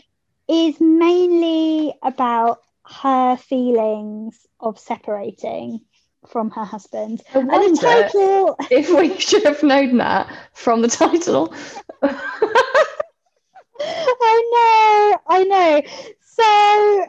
is 0.49 0.81
mainly 0.81 1.95
about 2.03 2.61
her 2.93 3.37
feelings 3.37 4.47
of 4.61 4.79
separating 4.79 5.81
from 6.29 6.51
her 6.51 6.65
husband. 6.65 7.23
I 7.35 7.41
And 7.41 7.77
the 7.77 7.81
title 7.81 8.57
if 8.71 8.91
we 8.91 9.19
should 9.19 9.45
have 9.45 9.63
known 9.63 9.99
that 9.99 10.33
from 10.53 10.83
the 10.83 10.89
title. 10.89 11.55
I 13.81 14.43
know, 14.55 15.19
I 15.27 15.45
know. 15.45 15.83
So 16.21 17.07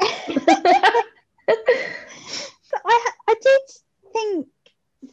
But 2.71 2.81
I 2.85 3.11
I 3.27 3.35
did 3.41 3.61
think 4.13 4.47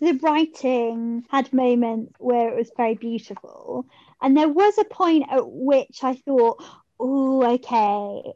the 0.01 0.13
writing 0.23 1.25
had 1.31 1.53
moments 1.53 2.15
where 2.19 2.49
it 2.51 2.57
was 2.57 2.71
very 2.77 2.95
beautiful, 2.95 3.87
and 4.23 4.37
there 4.37 4.49
was 4.49 4.79
a 4.79 4.85
point 4.85 5.27
at 5.31 5.43
which 5.47 6.03
I 6.03 6.15
thought, 6.15 6.63
"Oh, 6.99 7.45
okay, 7.55 8.33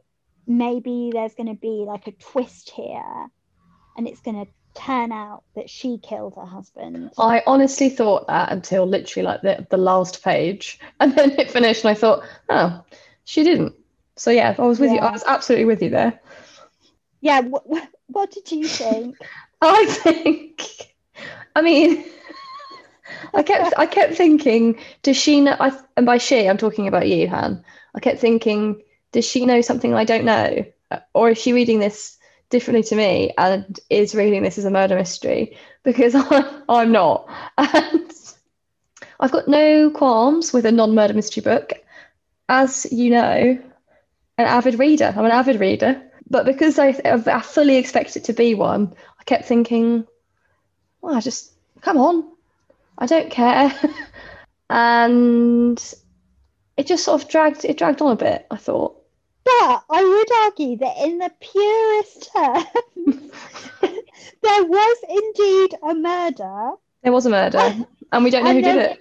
maybe 0.47 1.11
there's 1.13 1.35
going 1.35 1.47
to 1.47 1.59
be 1.59 1.85
like 1.85 2.07
a 2.07 2.11
twist 2.11 2.69
here, 2.69 3.27
and 3.97 4.07
it's 4.07 4.21
going 4.21 4.45
to 4.45 4.51
turn 4.73 5.11
out 5.11 5.43
that 5.55 5.69
she 5.69 5.97
killed 5.97 6.35
her 6.35 6.45
husband." 6.45 7.11
I 7.17 7.43
honestly 7.47 7.89
thought 7.89 8.27
that 8.27 8.51
until 8.51 8.85
literally 8.85 9.25
like 9.25 9.41
the, 9.41 9.65
the 9.69 9.77
last 9.77 10.23
page. 10.23 10.79
And 10.99 11.15
then 11.15 11.31
it 11.31 11.51
finished 11.51 11.83
and 11.83 11.91
I 11.91 11.93
thought, 11.93 12.23
oh, 12.49 12.83
she 13.25 13.43
didn't. 13.43 13.73
So 14.15 14.31
yeah, 14.31 14.55
I 14.57 14.61
was 14.61 14.79
with 14.79 14.91
you. 14.91 14.99
I 14.99 15.11
was 15.11 15.23
absolutely 15.27 15.65
with 15.65 15.81
you 15.81 15.89
there. 15.89 16.19
Yeah, 17.19 17.41
what, 17.41 17.67
what, 17.67 17.89
what 18.07 18.31
did 18.31 18.51
you 18.51 18.65
think? 18.67 19.17
I 19.61 19.85
think 19.87 20.61
I 21.55 21.61
mean 21.61 22.05
I 23.33 23.43
kept 23.43 23.73
I 23.77 23.85
kept 23.85 24.15
thinking, 24.15 24.79
does 25.03 25.17
she 25.17 25.41
know 25.41 25.55
I, 25.59 25.77
and 25.97 26.05
by 26.05 26.17
she 26.17 26.47
I'm 26.47 26.57
talking 26.57 26.87
about 26.87 27.07
you, 27.07 27.27
Han. 27.27 27.63
I 27.93 27.99
kept 27.99 28.19
thinking, 28.19 28.81
does 29.15 29.25
she 29.25 29.45
know 29.45 29.61
something 29.61 29.93
I 29.93 30.03
don't 30.03 30.25
know? 30.25 30.65
Or 31.13 31.29
is 31.29 31.37
she 31.37 31.53
reading 31.53 31.79
this 31.79 32.17
differently 32.49 32.83
to 32.83 32.95
me 32.97 33.31
and 33.37 33.79
is 33.89 34.13
reading 34.13 34.43
this 34.43 34.57
as 34.57 34.65
a 34.65 34.69
murder 34.69 34.95
mystery? 34.95 35.57
Because 35.83 36.13
I'm 36.69 36.91
not. 36.91 37.29
And 37.57 38.11
I've 39.21 39.31
got 39.31 39.47
no 39.47 39.89
qualms 39.89 40.51
with 40.51 40.65
a 40.65 40.71
non-murder 40.73 41.13
mystery 41.13 41.41
book. 41.41 41.71
As 42.49 42.85
you 42.91 43.09
know, 43.09 43.57
an 44.37 44.45
avid 44.45 44.79
reader. 44.79 45.13
I'm 45.15 45.23
an 45.23 45.31
avid 45.31 45.61
reader. 45.61 46.01
But 46.29 46.45
because 46.45 46.77
I, 46.77 46.99
I 47.05 47.39
fully 47.39 47.77
expect 47.77 48.17
it 48.17 48.25
to 48.25 48.33
be 48.33 48.53
one, 48.53 48.93
I 49.17 49.23
kept 49.23 49.45
thinking, 49.45 50.05
well, 50.99 51.15
I 51.15 51.21
just 51.21 51.53
come 51.79 51.97
on, 51.97 52.29
I 52.97 53.05
don't 53.05 53.31
care, 53.31 53.73
and 54.69 55.81
it 56.75 56.87
just 56.87 57.05
sort 57.05 57.21
of 57.21 57.29
dragged 57.29 57.63
it 57.63 57.77
dragged 57.77 58.01
on 58.01 58.11
a 58.11 58.15
bit. 58.15 58.45
I 58.51 58.57
thought, 58.57 59.04
But 59.45 59.83
I 59.91 60.03
would 60.03 60.31
argue 60.43 60.77
that 60.77 60.97
in 61.05 61.19
the 61.19 61.31
purest 61.39 62.31
terms, 62.33 63.31
there 64.41 64.63
was 64.65 64.97
indeed 65.07 65.75
a 65.83 65.93
murder, 65.93 66.71
there 67.03 67.11
was 67.13 67.25
a 67.27 67.29
murder, 67.29 67.85
and 68.11 68.23
we 68.23 68.31
don't 68.31 68.43
know 68.43 68.53
who 68.53 68.61
did 68.61 68.77
it. 68.77 68.99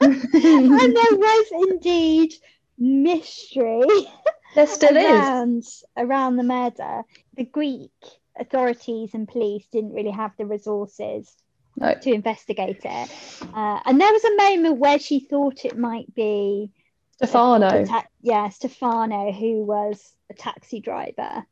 and 0.00 0.96
there 0.96 1.16
was 1.16 1.46
indeed 1.70 2.34
mystery 2.78 4.06
There 4.54 4.66
still 4.66 4.96
is. 4.96 5.04
around, 5.06 5.64
around 5.96 6.36
the 6.36 6.42
murder. 6.42 7.02
The 7.36 7.44
Greek 7.44 7.90
authorities 8.38 9.14
and 9.14 9.26
police 9.26 9.64
didn't 9.72 9.94
really 9.94 10.10
have 10.10 10.32
the 10.36 10.44
resources 10.44 11.34
No. 11.76 11.94
to 11.94 12.12
investigate 12.12 12.82
it. 12.84 13.10
Uh, 13.54 13.80
and 13.86 13.98
there 14.00 14.12
was 14.12 14.24
a 14.24 14.36
moment 14.36 14.78
where 14.78 14.98
she 14.98 15.20
thought 15.20 15.64
it 15.64 15.78
might 15.78 16.14
be 16.14 16.70
Stefano. 17.16 17.82
a 17.82 17.86
ta- 17.86 18.06
yeah, 18.22 18.48
Stefano, 18.48 19.32
who 19.32 19.64
was 19.64 20.12
a 20.30 20.34
taxi 20.34 20.80
driver, 20.80 21.44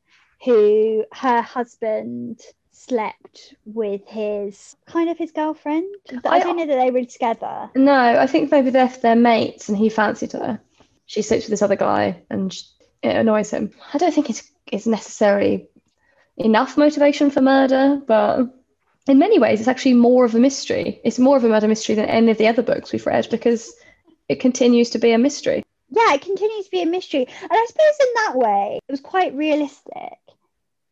who 0.45 1.04
her 1.12 1.40
husband 1.42 2.40
slept 2.73 3.54
with 3.64 4.00
his 4.07 4.76
kind 4.87 5.09
of 5.11 5.19
his 5.19 5.33
girlfriend. 5.33 5.87
I, 6.25 6.28
I- 6.37 6.40
don't 6.40 6.57
know 6.57 6.66
that 6.66 6.76
they 6.78 6.90
were 6.90 7.04
together. 7.04 7.71
No, 7.75 7.92
I 7.95 8.26
think 8.26 8.50
maybe 8.50 8.71
they're 8.71 8.88
they're 9.02 9.14
mates, 9.16 9.69
and 9.69 9.78
he 9.78 9.88
fancied 9.88 10.33
her. 10.33 10.61
She 11.07 11.23
sleeps 11.23 11.45
with 11.45 11.50
this 11.50 11.62
other 11.62 11.76
guy, 11.76 12.23
and 12.31 12.52
sh 12.52 12.62
it 13.02 13.16
annoys 13.16 13.50
him. 13.50 13.73
I 13.92 13.99
don't 13.99 14.14
think 14.14 14.31
it's 14.31 14.50
it's 14.66 14.87
necessarily 14.87 15.69
enough 16.37 16.76
motivation 16.78 17.31
for 17.31 17.40
murder, 17.42 18.00
but 18.07 18.49
in 19.09 19.19
many 19.19 19.38
ways, 19.38 19.59
it's 19.59 19.69
actually 19.69 19.95
more 19.95 20.25
of 20.25 20.35
a 20.35 20.38
mystery. 20.38 21.00
It's 21.04 21.19
more 21.19 21.37
of 21.37 21.45
a 21.45 21.49
murder 21.49 21.69
mystery 21.69 21.97
than 21.97 22.07
any 22.07 22.31
of 22.31 22.38
the 22.38 22.47
other 22.47 22.62
books 22.62 22.92
we've 22.92 23.04
read 23.07 23.28
because 23.31 23.73
it 24.29 24.41
continues 24.41 24.91
to 24.91 24.99
be 24.99 25.12
a 25.12 25.19
mystery. 25.19 25.62
Yeah, 25.91 26.14
it 26.14 26.23
continues 26.23 26.64
to 26.67 26.71
be 26.71 26.83
a 26.83 26.87
mystery. 26.87 27.26
And 27.26 27.50
I 27.52 27.67
suppose 27.69 27.95
in 28.00 28.14
that 28.14 28.33
way, 28.37 28.79
it 28.88 28.91
was 28.93 29.00
quite 29.00 29.35
realistic 29.35 30.19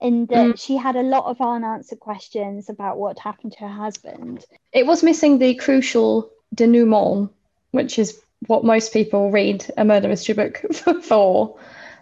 in 0.00 0.26
that 0.26 0.46
Mm. 0.54 0.60
she 0.60 0.76
had 0.76 0.96
a 0.96 1.02
lot 1.02 1.26
of 1.26 1.40
unanswered 1.40 2.00
questions 2.00 2.68
about 2.68 2.98
what 2.98 3.18
happened 3.18 3.52
to 3.52 3.60
her 3.60 3.68
husband. 3.68 4.44
It 4.72 4.86
was 4.86 5.02
missing 5.02 5.38
the 5.38 5.54
crucial 5.54 6.30
denouement, 6.54 7.30
which 7.70 7.98
is 7.98 8.20
what 8.46 8.64
most 8.64 8.92
people 8.92 9.30
read 9.30 9.64
a 9.76 9.84
murder 9.84 10.08
mystery 10.08 10.34
book 10.34 10.62
for. 11.02 11.58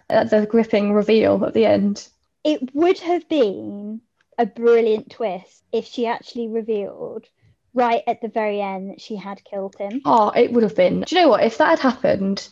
Uh, 0.09 0.23
the 0.23 0.45
gripping 0.47 0.91
reveal 0.91 1.45
at 1.45 1.53
the 1.53 1.65
end. 1.67 2.07
It 2.43 2.73
would 2.73 2.97
have 2.99 3.29
been 3.29 4.01
a 4.39 4.45
brilliant 4.47 5.11
twist 5.11 5.63
if 5.71 5.85
she 5.85 6.07
actually 6.07 6.47
revealed 6.47 7.25
right 7.73 8.03
at 8.07 8.21
the 8.21 8.27
very 8.27 8.61
end 8.61 8.91
that 8.91 9.01
she 9.01 9.15
had 9.15 9.43
killed 9.43 9.75
him. 9.77 10.01
Oh, 10.05 10.29
it 10.29 10.51
would 10.51 10.63
have 10.63 10.75
been. 10.75 11.01
Do 11.01 11.15
you 11.15 11.21
know 11.21 11.29
what? 11.29 11.43
If 11.43 11.57
that 11.57 11.69
had 11.69 11.79
happened, 11.79 12.47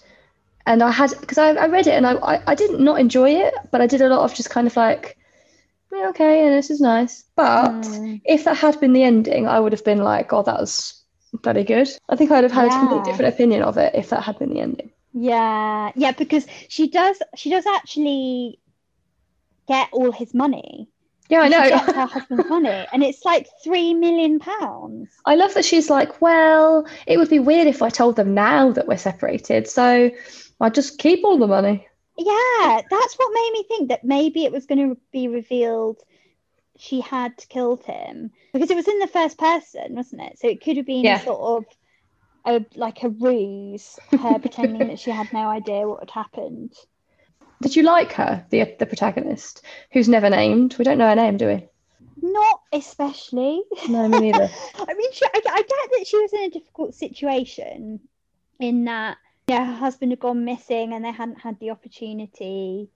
and 0.66 0.84
I 0.84 0.92
had, 0.92 1.12
because 1.20 1.38
I, 1.38 1.52
I 1.52 1.68
read 1.68 1.88
it 1.88 1.94
and 1.94 2.06
I, 2.06 2.14
I, 2.14 2.44
I 2.48 2.56
didn't 2.56 2.84
not 2.84 3.00
enjoy 3.00 3.32
it, 3.32 3.54
but 3.72 3.82
I 3.82 3.88
did 3.88 4.02
a 4.02 4.10
lot 4.10 4.22
of 4.22 4.36
just 4.36 4.50
kind 4.50 4.68
of 4.68 4.76
like, 4.76 5.18
"Yeah, 5.92 6.10
okay, 6.10 6.46
and 6.46 6.56
this 6.56 6.70
is 6.70 6.82
nice. 6.82 7.24
But 7.36 7.74
Mm. 7.74 8.22
if 8.26 8.46
that 8.46 8.58
had 8.58 8.80
been 8.80 8.94
the 8.94 9.04
ending, 9.04 9.48
I 9.48 9.60
would 9.60 9.74
have 9.74 9.84
been 9.86 10.04
like, 10.04 10.34
oh, 10.34 10.44
that 10.44 10.60
was 10.60 11.04
bloody 11.44 11.64
good. 11.64 11.90
I 12.10 12.16
think 12.16 12.32
I'd 12.32 12.44
have 12.44 12.52
had 12.54 12.68
a 12.68 12.80
completely 12.80 13.12
different 13.12 13.34
opinion 13.34 13.64
of 13.64 13.78
it 13.78 13.96
if 13.96 14.10
that 14.10 14.24
had 14.24 14.40
been 14.40 14.54
the 14.54 14.62
ending. 14.62 14.92
Yeah, 15.14 15.92
yeah, 15.96 16.12
because 16.12 16.46
she 16.70 16.90
does 16.90 17.22
she 17.36 17.50
does 17.50 17.66
actually 17.66 18.60
get 19.68 19.90
all 19.94 20.12
his 20.12 20.34
money. 20.34 20.90
Yeah, 21.30 21.42
I 21.42 21.50
know. 21.50 21.70
gets 21.70 21.94
her 21.94 22.06
husband's 22.06 22.50
money, 22.50 22.88
and 22.92 23.04
it's 23.04 23.26
like 23.26 23.48
three 23.64 23.94
million 23.94 24.40
pounds. 24.40 25.10
I 25.26 25.36
love 25.36 25.54
that 25.56 25.66
she's 25.66 25.90
like, 25.90 26.22
well, 26.22 26.88
it 27.06 27.18
would 27.18 27.30
be 27.30 27.40
weird 27.40 27.68
if 27.68 27.82
I 27.82 27.90
told 27.90 28.16
them 28.16 28.34
now 28.34 28.72
that 28.72 28.88
we're 28.88 28.98
separated, 28.98 29.68
so 29.68 30.10
I 30.62 30.70
just 30.70 31.00
keep 31.00 31.26
all 31.26 31.38
the 31.38 31.48
money. 31.48 31.88
Yeah, 32.18 32.82
that's 32.90 33.16
what 33.16 33.34
made 33.34 33.52
me 33.54 33.64
think 33.68 33.90
that 33.90 34.04
maybe 34.04 34.46
it 34.46 34.52
was 34.52 34.66
going 34.66 34.90
to 34.90 34.98
be 35.12 35.28
revealed 35.28 36.02
she 36.78 37.02
had 37.02 37.36
killed 37.50 37.84
him 37.84 38.32
because 38.54 38.72
it 38.72 38.76
was 38.76 38.88
in 38.88 39.00
the 39.00 39.08
first 39.08 39.38
person, 39.38 39.96
wasn't 39.96 40.22
it? 40.22 40.40
So 40.40 40.48
it 40.48 40.64
could 40.64 40.78
have 40.78 40.86
been 40.86 41.04
Yeah. 41.06 41.20
sort 41.20 41.66
of 41.66 41.66
a 42.46 42.66
like 42.76 43.04
a 43.04 43.10
ruse, 43.10 44.00
her 44.16 44.40
pretending 44.40 44.88
that 44.88 45.00
she 45.00 45.12
had 45.12 45.32
no 45.34 45.48
idea 45.48 45.88
what 45.88 46.00
had 46.02 46.12
happened. 46.12 46.74
Did 47.62 47.76
you 47.76 47.84
like 47.84 48.14
her, 48.14 48.46
the 48.50 48.76
the 48.80 48.86
protagonist, 48.86 49.64
who's 49.92 50.10
never 50.10 50.30
named? 50.30 50.76
We 50.78 50.86
don't 50.86 50.98
know 50.98 51.10
her 51.10 51.16
name, 51.16 51.38
do 51.38 51.48
we? 51.48 51.68
Not 52.22 52.62
especially. 52.72 53.64
No, 53.90 54.08
me 54.08 54.20
neither. 54.20 54.50
I 54.76 54.94
mean, 54.94 55.12
she, 55.12 55.26
I, 55.26 55.42
I 55.50 55.62
get 55.62 56.00
that 56.00 56.06
she 56.08 56.20
was 56.20 56.34
in 56.34 56.42
a 56.42 56.50
difficult 56.50 56.96
situation 56.96 58.00
in 58.60 58.86
that 58.86 59.18
yeah, 59.48 59.66
her 59.66 59.74
husband 59.74 60.12
had 60.12 60.20
gone 60.20 60.44
missing 60.44 60.94
and 60.94 61.06
they 61.06 61.12
hadn't 61.12 61.40
had 61.40 61.60
the 61.60 61.70
opportunity 61.70 62.90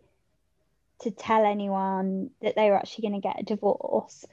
to 0.99 1.11
tell 1.11 1.45
anyone 1.45 2.29
that 2.41 2.55
they 2.55 2.69
were 2.69 2.75
actually 2.75 3.09
going 3.09 3.21
to 3.21 3.27
get 3.27 3.39
a 3.39 3.43
divorce. 3.43 4.25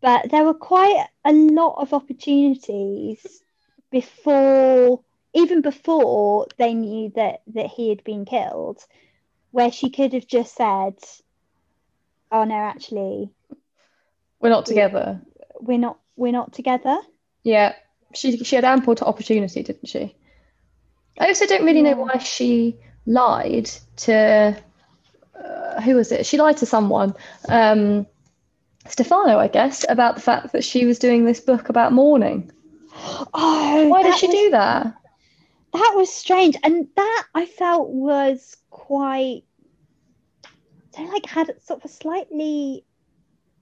But 0.00 0.30
there 0.30 0.44
were 0.44 0.54
quite 0.54 1.06
a 1.24 1.32
lot 1.32 1.76
of 1.80 1.94
opportunities 1.94 3.42
before, 3.90 5.00
even 5.32 5.62
before 5.62 6.46
they 6.58 6.74
knew 6.74 7.12
that 7.14 7.42
that 7.54 7.66
he 7.66 7.88
had 7.88 8.02
been 8.04 8.24
killed, 8.24 8.84
where 9.54 9.70
she 9.70 9.88
could 9.88 10.12
have 10.14 10.26
just 10.26 10.56
said, 10.56 10.94
"Oh 12.32 12.42
no, 12.44 12.54
actually, 12.56 13.30
We're 14.40 14.50
not 14.50 14.66
together. 14.66 15.20
we're 15.60 15.78
not 15.78 15.98
we're 16.16 16.32
not 16.32 16.52
together." 16.52 16.98
Yeah, 17.44 17.74
she 18.14 18.36
she 18.38 18.56
had 18.56 18.64
ample 18.64 18.96
to 18.96 19.04
opportunity, 19.04 19.62
didn't 19.62 19.86
she? 19.88 20.16
I 21.20 21.28
also 21.28 21.46
don't 21.46 21.64
really 21.64 21.82
know 21.82 21.94
why 21.96 22.18
she 22.18 22.76
lied 23.06 23.66
to 23.98 24.60
uh, 25.38 25.80
who 25.82 25.94
was 25.94 26.10
it? 26.10 26.26
She 26.26 26.36
lied 26.36 26.56
to 26.58 26.66
someone, 26.66 27.14
um, 27.48 28.06
Stefano, 28.88 29.38
I 29.38 29.46
guess, 29.48 29.84
about 29.88 30.16
the 30.16 30.20
fact 30.20 30.52
that 30.52 30.64
she 30.64 30.84
was 30.86 30.98
doing 30.98 31.24
this 31.24 31.40
book 31.40 31.68
about 31.68 31.92
mourning. 31.92 32.50
Oh, 33.34 33.88
Why 33.88 34.02
did 34.02 34.16
she 34.18 34.26
was- 34.26 34.34
do 34.36 34.50
that? 34.50 34.94
That 35.74 35.94
was 35.96 36.12
strange, 36.12 36.56
and 36.62 36.86
that 36.94 37.24
I 37.34 37.46
felt 37.46 37.88
was 37.88 38.56
quite. 38.70 39.42
So 40.94 41.02
like 41.02 41.26
had 41.26 41.52
sort 41.64 41.80
of 41.80 41.90
a 41.90 41.92
slightly 41.92 42.84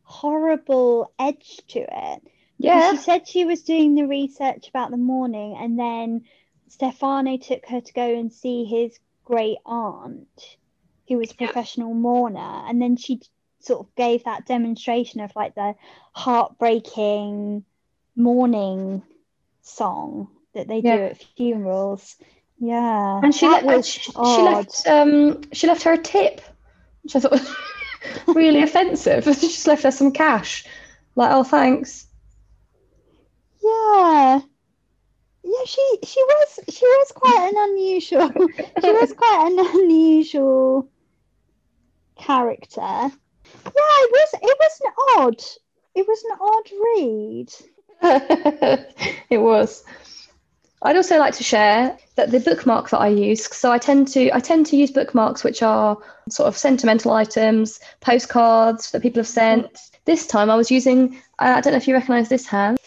horrible 0.03 1.11
edge 1.19 1.63
to 1.69 1.79
it. 1.81 2.23
Yeah, 2.59 2.91
She 2.91 2.97
said 2.99 3.27
she 3.27 3.47
was 3.47 3.63
doing 3.63 3.95
the 3.95 4.07
research 4.07 4.69
about 4.69 4.91
the 4.91 4.99
morning, 4.99 5.57
and 5.59 5.79
then 5.79 6.25
Stefano 6.69 7.39
took 7.39 7.65
her 7.67 7.81
to 7.81 7.93
go 7.95 8.15
and 8.15 8.31
see 8.31 8.67
his 8.67 8.99
great 9.25 9.57
aunt, 9.65 10.59
who 11.09 11.17
was 11.17 11.31
a 11.31 11.35
Yeah. 11.41 11.47
professional 11.47 11.95
mourner, 11.95 12.69
and 12.69 12.81
then 12.81 12.97
she 12.97 13.23
sort 13.61 13.87
of 13.87 13.95
gave 13.95 14.25
that 14.25 14.45
demonstration 14.45 15.23
of 15.23 15.35
like 15.35 15.55
the 15.55 15.75
heartbreaking 16.13 17.65
mourning 18.15 19.03
song 19.63 20.29
that 20.55 20.69
they 20.69 20.79
Yeah. 20.79 20.97
do 20.97 21.03
at 21.05 21.23
funerals. 21.37 22.17
Yeah, 22.59 23.21
and 23.23 23.35
she 23.35 23.47
was 23.47 23.87
she, 23.89 24.01
she 24.13 24.19
left 24.19 24.87
um 24.87 25.41
she 25.53 25.67
left 25.67 25.83
her 25.83 25.95
a 25.95 25.99
tip, 25.99 26.41
which 27.03 27.17
I 27.17 27.21
thought 27.21 27.33
was 27.33 27.57
really 28.29 28.63
offensive. 28.63 29.25
She 29.35 29.49
just 29.49 29.67
left 29.67 29.83
her 29.83 29.91
some 29.91 30.13
cash, 30.13 30.65
like 31.17 31.33
oh 31.33 31.43
thanks. 31.45 32.07
Yeah. 33.63 34.41
Yeah, 35.45 35.65
she 35.67 35.99
she 36.05 36.21
was 36.23 36.61
she 36.71 36.85
was 36.87 37.13
quite 37.13 37.51
an 37.53 37.71
unusual 37.71 38.31
she 38.81 38.93
was 38.93 39.13
quite 39.17 39.49
an 39.51 39.81
unusual 39.81 40.89
character. 42.17 42.81
Yeah, 42.81 43.11
it 43.75 44.11
was 44.13 44.29
it 44.35 44.59
was 44.61 44.81
an 44.85 44.93
odd 45.19 45.43
it 45.95 46.07
was 46.07 46.25
an 46.25 46.39
odd 46.41 46.71
read. 46.85 47.51
it 49.31 49.39
was. 49.39 49.85
I'd 50.85 50.97
also 50.97 51.19
like 51.19 51.35
to 51.35 51.45
share 51.45 51.97
that 52.17 52.31
the 52.31 52.41
bookmark 52.41 52.91
that 52.91 52.99
I 52.99 53.09
use, 53.09 53.45
so 53.55 53.71
I 53.71 53.79
tend 53.79 54.09
to 54.09 54.35
I 54.35 54.41
tend 54.41 54.67
to 54.67 54.77
use 54.77 54.91
bookmarks 54.91 55.45
which 55.45 55.63
are 55.63 55.97
sort 56.29 56.49
of 56.49 56.59
sentimental 56.59 57.13
items, 57.13 57.81
postcards 58.01 58.91
that 58.91 59.03
people 59.03 59.21
have 59.21 59.29
sent. 59.29 59.73
Mm. 59.73 59.91
This 60.05 60.27
time 60.27 60.51
I 60.51 60.57
was 60.57 60.71
using 60.71 61.21
I 61.39 61.61
don't 61.61 61.73
know 61.73 61.77
if 61.77 61.87
you 61.87 61.95
recognise 61.95 62.29
this 62.29 62.47
hand. 62.47 62.79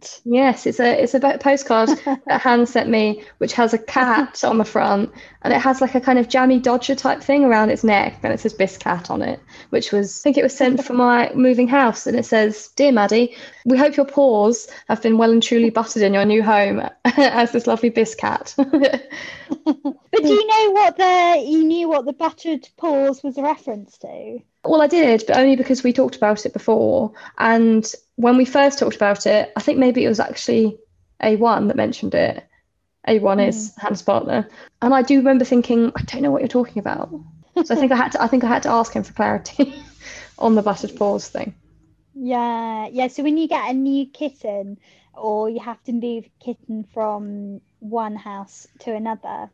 Scat. 0.00 0.20
Yes, 0.24 0.66
it's 0.66 0.80
a 0.80 1.02
it's 1.02 1.14
a 1.14 1.20
postcard 1.38 1.88
that 2.26 2.40
Han 2.40 2.66
sent 2.66 2.88
me, 2.88 3.22
which 3.38 3.52
has 3.54 3.74
a 3.74 3.78
cat 3.78 4.42
on 4.44 4.58
the 4.58 4.64
front, 4.64 5.10
and 5.42 5.52
it 5.52 5.60
has 5.60 5.80
like 5.80 5.94
a 5.94 6.00
kind 6.00 6.18
of 6.18 6.28
jammy 6.28 6.58
dodger 6.58 6.94
type 6.94 7.22
thing 7.22 7.44
around 7.44 7.70
its 7.70 7.84
neck, 7.84 8.18
and 8.22 8.32
it 8.32 8.40
says 8.40 8.54
Biscat 8.54 9.10
on 9.10 9.22
it, 9.22 9.40
which 9.70 9.92
was 9.92 10.20
I 10.20 10.22
think 10.22 10.38
it 10.38 10.42
was 10.42 10.56
sent 10.56 10.84
for 10.84 10.94
my 10.94 11.30
moving 11.34 11.68
house, 11.68 12.06
and 12.06 12.16
it 12.16 12.24
says, 12.24 12.68
"Dear 12.76 12.92
Maddy, 12.92 13.36
we 13.64 13.78
hope 13.78 13.96
your 13.96 14.06
paws 14.06 14.68
have 14.88 15.02
been 15.02 15.18
well 15.18 15.30
and 15.30 15.42
truly 15.42 15.70
buttered 15.70 16.02
in 16.02 16.14
your 16.14 16.24
new 16.24 16.42
home 16.42 16.82
as 17.04 17.52
this 17.52 17.66
lovely 17.66 17.90
Biscat." 17.90 18.54
But 20.12 20.24
do 20.24 20.32
you 20.32 20.46
know 20.46 20.70
what 20.72 20.96
the 20.96 21.44
you 21.46 21.64
knew 21.64 21.88
what 21.88 22.04
the 22.04 22.12
buttered 22.12 22.68
paws 22.76 23.22
was 23.22 23.38
a 23.38 23.42
reference 23.42 23.96
to? 23.98 24.40
Well, 24.64 24.82
I 24.82 24.86
did, 24.86 25.24
but 25.26 25.38
only 25.38 25.56
because 25.56 25.82
we 25.82 25.92
talked 25.92 26.16
about 26.16 26.44
it 26.44 26.52
before. 26.52 27.12
And 27.38 27.90
when 28.16 28.36
we 28.36 28.44
first 28.44 28.78
talked 28.78 28.96
about 28.96 29.26
it, 29.26 29.52
I 29.56 29.60
think 29.60 29.78
maybe 29.78 30.04
it 30.04 30.08
was 30.08 30.20
actually 30.20 30.78
A1 31.22 31.68
that 31.68 31.76
mentioned 31.76 32.14
it. 32.14 32.46
A1 33.08 33.48
is 33.48 33.70
mm. 33.70 33.78
Hans 33.78 34.02
partner. 34.02 34.48
And 34.82 34.92
I 34.92 35.02
do 35.02 35.16
remember 35.16 35.44
thinking, 35.44 35.92
I 35.96 36.02
don't 36.02 36.22
know 36.22 36.30
what 36.30 36.42
you're 36.42 36.48
talking 36.48 36.78
about. 36.78 37.10
So 37.64 37.74
I 37.74 37.78
think 37.78 37.92
I 37.92 37.96
had 37.96 38.12
to 38.12 38.22
I 38.22 38.28
think 38.28 38.44
I 38.44 38.48
had 38.48 38.62
to 38.62 38.70
ask 38.70 38.92
him 38.92 39.02
for 39.02 39.12
clarity 39.12 39.74
on 40.38 40.54
the 40.54 40.62
buttered 40.62 40.96
paws 40.96 41.28
thing. 41.28 41.54
Yeah, 42.14 42.86
yeah. 42.86 43.08
So 43.08 43.22
when 43.22 43.36
you 43.36 43.48
get 43.48 43.68
a 43.68 43.74
new 43.74 44.06
kitten, 44.06 44.78
or 45.14 45.50
you 45.50 45.60
have 45.60 45.82
to 45.84 45.92
move 45.92 46.24
a 46.24 46.44
kitten 46.44 46.84
from 46.94 47.60
one 47.80 48.16
house 48.16 48.66
to 48.80 48.94
another, 48.94 49.50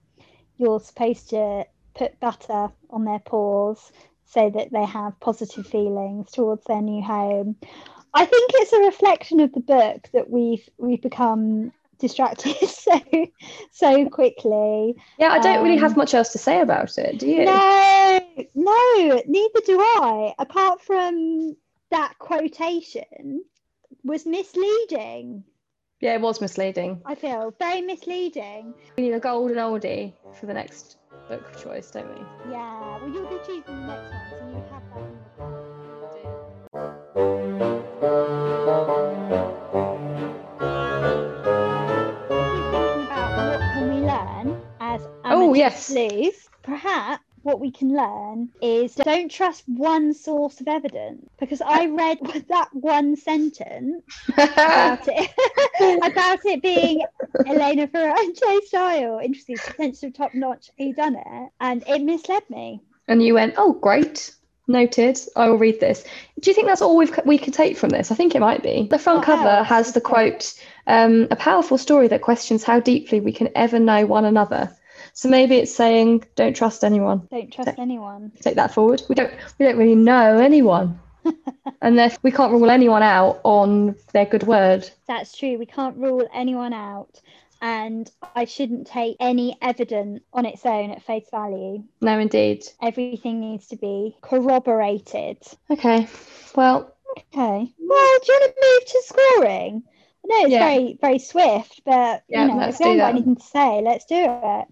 you're 0.58 0.78
supposed 0.78 1.30
to 1.30 1.66
put 1.94 2.20
butter 2.20 2.70
on 2.90 3.04
their 3.04 3.18
paws 3.18 3.90
so 4.26 4.50
that 4.50 4.70
they 4.72 4.84
have 4.84 5.18
positive 5.20 5.66
feelings 5.66 6.30
towards 6.32 6.64
their 6.64 6.82
new 6.82 7.02
home. 7.02 7.56
I 8.12 8.24
think 8.24 8.50
it's 8.54 8.72
a 8.72 8.80
reflection 8.80 9.40
of 9.40 9.52
the 9.52 9.60
book 9.60 10.08
that 10.12 10.30
we've 10.30 10.68
we've 10.78 11.02
become 11.02 11.72
distracted 11.98 12.56
so 12.68 13.00
so 13.72 14.08
quickly. 14.08 14.94
Yeah, 15.18 15.28
I 15.32 15.38
don't 15.38 15.62
really 15.62 15.78
have 15.78 15.92
Um, 15.92 15.98
much 15.98 16.14
else 16.14 16.30
to 16.32 16.38
say 16.38 16.60
about 16.60 16.98
it, 16.98 17.18
do 17.18 17.26
you? 17.26 17.44
No, 17.44 18.20
no, 18.54 19.22
neither 19.26 19.60
do 19.64 19.80
I. 19.80 20.34
Apart 20.38 20.80
from 20.82 21.56
that 21.90 22.18
quotation 22.18 23.44
was 24.04 24.26
misleading. 24.26 25.44
Yeah, 26.00 26.14
it 26.14 26.20
was 26.20 26.40
misleading. 26.40 27.00
I 27.06 27.14
feel 27.14 27.54
very 27.58 27.80
misleading. 27.80 28.74
We 28.96 29.04
need 29.04 29.12
a 29.12 29.20
golden 29.20 29.56
oldie 29.56 30.12
for 30.38 30.44
the 30.46 30.52
next 30.54 30.98
book 31.28 31.48
of 31.54 31.62
choice, 31.62 31.90
don't 31.90 32.08
we? 32.08 32.24
Yeah. 32.50 32.98
Well, 33.00 33.10
you'll 33.10 33.28
be 33.28 33.38
choosing 33.46 33.62
the 33.66 33.86
next 33.86 34.10
one, 34.12 34.30
so 34.30 34.48
you 34.48 34.64
have 34.70 34.82
that. 34.94 35.00
in 35.00 35.18
the 35.20 36.08
thinking 42.70 43.02
about 43.06 43.30
what 43.36 43.60
can 43.74 43.88
we 43.88 44.00
learn 44.06 44.62
as 44.80 45.00
Oh, 45.24 45.54
yes. 45.54 45.86
sleuths, 45.86 46.48
perhaps 46.62 47.25
what 47.46 47.60
we 47.60 47.70
can 47.70 47.94
learn 47.96 48.48
is 48.60 48.94
don't 48.96 49.30
trust 49.30 49.62
one 49.68 50.12
source 50.12 50.60
of 50.60 50.68
evidence 50.68 51.24
because 51.38 51.62
I 51.62 51.86
read 52.02 52.18
that 52.48 52.68
one 52.72 53.16
sentence 53.16 54.02
about 54.36 55.00
it 55.06 55.30
about 56.02 56.40
it 56.44 56.60
being 56.62 57.04
Elena 57.46 57.86
Ferrante 57.86 58.60
style, 58.66 59.20
interesting, 59.22 59.60
potential 59.60 60.10
top 60.10 60.34
notch 60.34 60.70
who 60.78 60.92
done 60.92 61.14
it, 61.16 61.50
and 61.60 61.84
it 61.86 62.02
misled 62.02 62.42
me. 62.50 62.82
and 63.08 63.22
you 63.22 63.34
went, 63.34 63.54
"Oh, 63.56 63.74
great, 63.74 64.34
noted. 64.66 65.18
I 65.36 65.48
will 65.48 65.58
read 65.58 65.78
this." 65.78 66.04
Do 66.40 66.50
you 66.50 66.54
think 66.54 66.66
that's 66.66 66.82
all 66.82 66.96
we've 66.96 67.16
we 67.24 67.38
could 67.38 67.54
take 67.54 67.76
from 67.76 67.90
this? 67.90 68.10
I 68.10 68.16
think 68.16 68.34
it 68.34 68.40
might 68.40 68.62
be. 68.64 68.88
The 68.90 68.98
front 68.98 69.18
What 69.18 69.26
cover 69.26 69.48
else 69.48 69.68
has 69.68 69.92
the 69.92 70.00
quote, 70.00 70.52
um, 70.88 71.28
"A 71.30 71.36
powerful 71.36 71.78
story 71.78 72.08
that 72.08 72.22
questions 72.22 72.64
how 72.64 72.80
deeply 72.80 73.20
we 73.20 73.32
can 73.32 73.50
ever 73.54 73.78
know 73.78 74.04
one 74.06 74.24
another." 74.24 74.74
So 75.12 75.28
maybe 75.28 75.56
it's 75.56 75.74
saying, 75.74 76.24
"Don't 76.34 76.54
trust 76.56 76.84
anyone." 76.84 77.26
Don't 77.30 77.52
trust 77.52 77.78
anyone. 77.78 78.32
Take 78.40 78.56
that 78.56 78.72
forward. 78.74 79.02
We 79.08 79.14
don't 79.14 79.32
we 79.58 79.66
don't 79.66 79.76
really 79.78 79.94
know 79.94 80.38
anyone, 80.38 80.98
and 81.82 81.98
therefore 81.98 82.18
we 82.22 82.30
can't 82.32 82.52
rule 82.52 82.70
anyone 82.70 83.02
out 83.02 83.40
on 83.44 83.96
their 84.12 84.26
good 84.26 84.42
word. 84.44 84.88
That's 85.06 85.36
true. 85.36 85.58
We 85.58 85.66
can't 85.66 85.96
rule 85.96 86.28
anyone 86.34 86.72
out. 86.72 87.20
and 87.62 88.10
I 88.34 88.44
shouldn't 88.44 88.86
take 88.86 89.16
any 89.18 89.56
evidence 89.62 90.20
on 90.34 90.44
its 90.44 90.66
own 90.66 90.90
at 90.90 91.02
face 91.02 91.26
value. 91.30 91.82
No, 92.02 92.18
indeed. 92.18 92.64
Everything 92.82 93.40
needs 93.40 93.68
to 93.68 93.76
be 93.76 94.14
corroborated. 94.20 95.38
Okay. 95.70 96.06
Well, 96.54 96.92
Okay. 97.18 97.72
Well, 97.78 98.18
do 98.18 98.32
you 98.32 98.38
want 98.40 98.44
to 98.44 98.54
move 98.60 98.84
to 98.86 99.02
scoring? 99.06 99.82
Know 100.26 100.46
it's 100.46 100.52
Yeah. 100.52 100.66
very, 100.66 100.98
very 101.00 101.18
swift, 101.18 101.82
but 101.84 102.22
Yeah, 102.28 102.42
you 102.42 102.46
know, 102.46 102.58
if 102.60 102.78
you 102.80 102.84
haven't 102.84 102.96
do 102.96 102.96
got 102.98 103.08
that. 103.12 103.14
anything 103.14 103.36
to 103.36 103.42
say, 103.42 103.80
let's 103.82 104.04
do 104.06 104.16
it. 104.18 104.66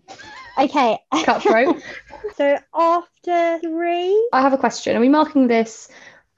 Okay. 0.58 0.98
cutthroat. 1.24 1.82
so 2.36 2.58
after 2.74 3.58
three, 3.60 4.28
I 4.32 4.40
have 4.40 4.52
a 4.52 4.58
question. 4.58 4.96
Are 4.96 5.00
we 5.00 5.08
marking 5.08 5.46
this 5.48 5.88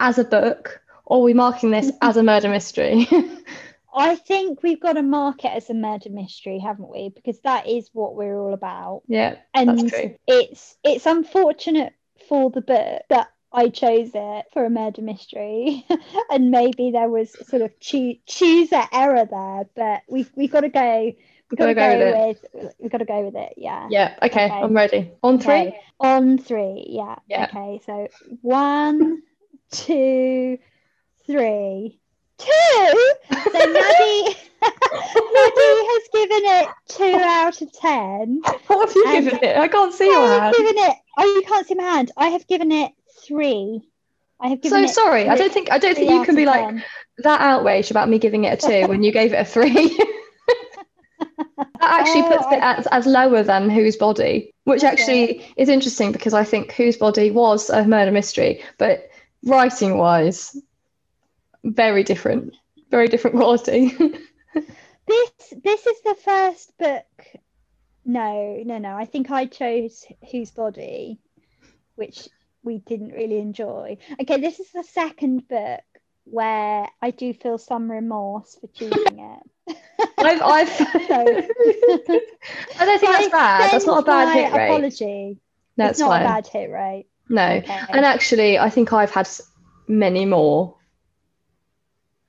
as 0.01 0.19
a 0.19 0.25
book 0.25 0.81
or 1.07 1.19
are 1.19 1.23
we 1.23 1.35
marking 1.35 1.71
this 1.71 1.91
as 2.03 2.17
a 2.17 2.23
murder 2.23 2.49
mystery? 2.49 3.09
I 3.95 4.17
think 4.17 4.63
we've 4.63 4.81
got 4.81 4.95
to 4.95 5.03
mark 5.03 5.45
it 5.45 5.53
as 5.53 5.71
a 5.71 5.75
murder 5.75 6.11
mystery, 6.11 6.59
haven't 6.59 6.91
we? 6.91 7.09
Because 7.09 7.41
that 7.41 7.67
is 7.67 7.91
what 7.93 8.15
we're 8.15 8.39
all 8.39 8.53
about. 8.55 9.03
yeah, 9.09 9.37
And 9.55 9.71
that's 9.71 9.83
true. 9.83 10.17
it's 10.27 10.77
it's 10.85 11.07
unfortunate 11.07 11.95
for 12.29 12.51
the 12.51 12.61
book 12.61 13.03
that 13.09 13.29
I 13.57 13.71
chose 13.71 14.11
it 14.15 14.45
for 14.53 14.67
a 14.67 14.71
murder 14.71 15.01
mystery, 15.01 15.87
and 16.31 16.51
maybe 16.51 16.91
there 16.91 17.09
was 17.09 17.33
sort 17.49 17.63
of 17.63 17.79
choo- 17.81 18.19
chooser 18.27 18.83
error 18.93 19.25
there, 19.25 19.65
but 19.75 20.03
we 20.09 20.27
we 20.37 20.47
got 20.47 20.61
to 20.61 20.69
go. 20.69 21.13
We've 21.51 21.59
got 21.59 21.67
to 21.67 21.75
go 21.75 21.99
with 21.99 22.39
with 22.53 22.75
We've 22.79 22.91
got 22.91 22.99
to 22.99 23.05
go 23.07 23.21
with 23.23 23.35
it. 23.35 23.55
Yeah. 23.57 23.87
Yeah, 23.89 24.15
okay, 24.23 24.45
Okay. 24.45 24.55
I'm 24.55 24.75
ready. 24.75 25.11
On 25.23 25.39
three? 25.39 25.55
Okay. 25.55 25.81
On 26.01 26.37
three. 26.39 26.85
Yeah. 26.91 27.17
Yeah. 27.29 27.45
Okay. 27.45 27.81
So 27.87 28.09
one, 28.43 29.23
two, 29.71 30.59
three. 31.27 31.99
Two. 32.39 32.49
So 33.31 33.53
Maddy, 33.53 34.37
Maddy 34.61 35.87
has 35.89 36.03
given 36.13 36.43
it 36.45 36.69
two 36.89 37.19
out 37.23 37.63
of 37.63 37.73
ten. 37.73 38.43
What 38.67 38.89
have 38.89 38.95
you 38.95 39.13
given 39.13 39.39
it? 39.43 39.57
I 39.57 39.69
can't 39.69 39.95
see 39.95 40.05
I 40.05 40.13
your 40.13 40.27
have 40.29 40.43
hand. 40.43 40.57
given 40.59 40.75
it. 40.77 40.97
Oh, 41.17 41.25
you 41.25 41.43
can't 41.47 41.67
see 41.67 41.75
my 41.75 41.85
hand. 41.85 42.11
I 42.19 42.29
have 42.29 42.47
given 42.47 42.71
it 42.73 42.93
three. 43.25 43.83
I 44.41 44.49
have 44.49 44.61
given 44.61 44.87
So 44.89 44.93
sorry, 44.93 45.29
I 45.29 45.37
don't 45.37 45.53
think 45.53 45.71
I 45.73 45.79
don't 45.79 45.95
think 45.95 46.11
you 46.11 46.25
can 46.25 46.37
be 46.37 46.45
like 46.47 46.67
10. 46.67 46.85
that 47.19 47.41
outraged 47.41 47.91
about 47.91 48.09
me 48.09 48.19
giving 48.19 48.45
it 48.45 48.63
a 48.63 48.67
two 48.67 48.89
when 48.89 49.03
you 49.03 49.13
gave 49.13 49.33
it 49.33 49.41
a 49.41 49.45
three. 49.45 49.71
that 51.81 52.01
actually 52.01 52.23
Oh, 52.23 52.29
puts 52.29 52.47
it 52.53 52.63
I- 52.63 52.75
as, 52.77 52.87
as 52.89 53.07
lower 53.07 53.43
than 53.43 53.71
Whose 53.71 53.97
Body, 53.97 54.53
which 54.65 54.85
Okay. 54.85 54.89
actually 54.93 55.47
is 55.57 55.69
interesting 55.69 56.13
because 56.13 56.35
I 56.35 56.45
think 56.45 56.73
Whose 56.73 56.97
Body 56.97 57.31
was 57.31 57.71
a 57.71 57.85
murder 57.87 58.13
mystery, 58.13 58.63
but 58.79 59.09
writing 59.45 59.97
wise, 59.97 60.57
very 61.65 62.03
different, 62.03 62.55
very 62.91 63.09
different 63.09 63.37
quality. 63.43 63.97
This 65.07 65.31
this 65.65 65.87
is 65.87 66.01
the 66.03 66.17
first 66.17 66.77
book. 66.79 67.07
No, 68.05 68.63
no, 68.65 68.79
no. 68.79 68.95
I 68.97 69.05
think 69.05 69.31
I 69.31 69.47
chose 69.47 70.05
Whose 70.31 70.51
Body, 70.51 71.19
which 71.97 72.29
we 72.67 72.79
didn't 72.79 73.13
really 73.13 73.39
enjoy. 73.39 73.97
Okay, 74.21 74.39
this 74.41 74.61
is 74.61 74.71
the 74.73 74.83
second 74.83 75.49
book 75.49 75.81
where 76.25 76.87
I 77.01 77.11
do 77.13 77.33
feel 77.33 77.57
some 77.57 77.91
remorse 77.91 78.59
for 78.61 78.67
choosing 78.75 79.19
it. 79.21 79.77
I've, 80.19 80.43
I've 80.43 80.69
So- 81.09 81.15
I 82.79 82.85
don't 82.85 83.01
think 83.01 83.13
that's 83.13 83.29
bad. 83.29 83.73
That's 83.73 83.87
not 83.87 84.03
a 84.03 84.07
bad 84.07 84.35
hit 84.35 84.53
rate. 84.53 84.67
Apology. 84.67 85.39
No, 85.79 85.85
it's 85.87 85.93
it's 85.93 86.01
not 86.01 86.09
fine. 86.09 86.23
a 86.23 86.25
bad 86.27 86.47
hit 86.47 86.71
rate. 86.71 87.07
No, 87.29 87.47
Okay. 87.47 87.81
and 87.91 88.05
actually, 88.05 88.59
I 88.59 88.71
think 88.71 88.93
I've 88.93 89.11
had 89.11 89.29
many 89.89 90.25
more 90.27 90.77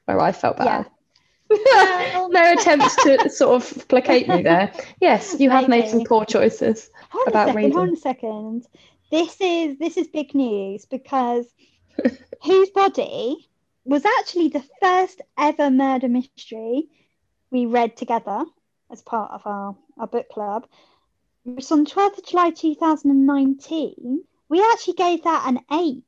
where 0.05 0.19
I 0.19 0.31
felt 0.31 0.57
bad. 0.57 0.85
Well- 0.85 2.29
no 2.29 2.51
attempts 2.53 2.95
to 3.03 3.29
sort 3.29 3.55
of 3.63 3.87
placate 3.87 4.27
me 4.27 4.41
there. 4.41 4.71
Yes, 4.99 5.39
you 5.39 5.49
have 5.49 5.69
made 5.69 5.87
some 5.89 6.03
poor 6.03 6.25
choices. 6.25 6.89
Hold 7.09 7.29
about 7.29 7.47
second, 7.47 7.71
hold 7.71 7.87
on 7.87 7.93
a 7.93 7.97
second. 7.97 8.65
This 9.09 9.37
is 9.39 9.77
this 9.77 9.97
is 9.97 10.07
big 10.07 10.33
news 10.35 10.85
because 10.85 11.45
Whose 12.43 12.69
Body 12.71 13.49
was 13.85 14.03
actually 14.19 14.49
the 14.49 14.63
first 14.81 15.21
ever 15.37 15.69
murder 15.69 16.09
mystery 16.09 16.89
we 17.51 17.65
read 17.65 17.95
together 17.95 18.43
as 18.91 19.01
part 19.01 19.31
of 19.31 19.41
our, 19.45 19.75
our 19.97 20.07
book 20.07 20.27
club. 20.29 20.67
It 21.45 21.55
was 21.55 21.71
on 21.71 21.85
12th 21.85 22.17
of 22.17 22.25
July 22.25 22.49
2019. 22.51 24.23
We 24.49 24.61
actually 24.71 24.93
gave 24.95 25.23
that 25.23 25.45
an 25.47 25.59
eight. 25.71 26.03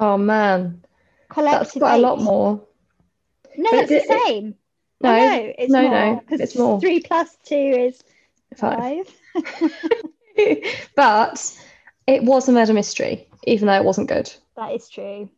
Oh 0.00 0.16
man, 0.16 0.82
that's 1.28 1.34
Collective 1.34 1.80
quite 1.82 1.96
a 1.96 1.98
lot 1.98 2.20
more. 2.22 2.62
No, 3.58 3.70
But 3.70 3.88
that's 3.88 3.90
it- 3.90 4.08
the 4.08 4.20
same. 4.26 4.54
No, 5.02 5.10
Oh, 5.10 5.16
no, 5.16 5.52
it's 5.58 5.72
no, 5.72 5.82
more, 5.82 5.90
no, 5.90 6.22
it's 6.30 6.56
more. 6.56 6.80
Three 6.80 7.00
plus 7.00 7.36
two 7.44 7.54
is 7.54 8.02
five. 8.56 9.06
five. 9.34 9.72
but 10.96 11.58
it 12.06 12.22
was 12.22 12.48
a 12.48 12.52
murder 12.52 12.72
mystery, 12.74 13.28
even 13.44 13.66
though 13.66 13.74
it 13.76 13.84
wasn't 13.84 14.08
good. 14.08 14.32
that 14.56 14.72
is 14.72 14.88
true. 14.88 15.28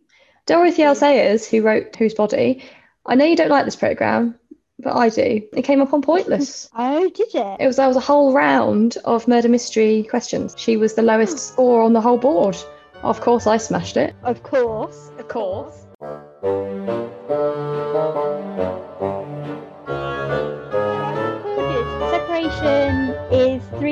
Dorothy 0.46 0.82
L. 0.84 0.94
Sayers, 0.94 1.48
who 1.48 1.62
wrote 1.62 1.96
Whose 1.96 2.14
Body, 2.14 2.62
I 3.04 3.14
know 3.16 3.24
you 3.24 3.34
don't 3.36 3.50
like 3.50 3.64
this 3.64 3.74
program, 3.76 4.38
but 4.78 4.94
I 4.94 5.08
do. 5.08 5.42
It 5.52 5.62
came 5.62 5.80
up 5.80 5.92
on 5.92 6.02
Pointless. 6.02 6.68
Oh, 6.78 7.08
did 7.08 7.34
it? 7.34 7.56
It 7.60 7.66
was 7.66 7.76
there 7.76 7.88
was 7.88 7.96
a 7.96 8.00
whole 8.00 8.32
round 8.32 8.96
of 9.04 9.26
murder 9.26 9.48
mystery 9.48 10.04
questions. 10.08 10.54
She 10.56 10.76
was 10.76 10.94
the 10.94 11.02
lowest 11.02 11.38
score 11.52 11.82
on 11.82 11.92
the 11.94 12.00
whole 12.00 12.18
board. 12.18 12.56
Of 13.02 13.20
course, 13.20 13.46
I 13.46 13.56
smashed 13.56 13.96
it. 13.96 14.14
Of 14.22 14.42
course. 14.42 15.10
Of 15.18 15.28
course. 15.28 15.86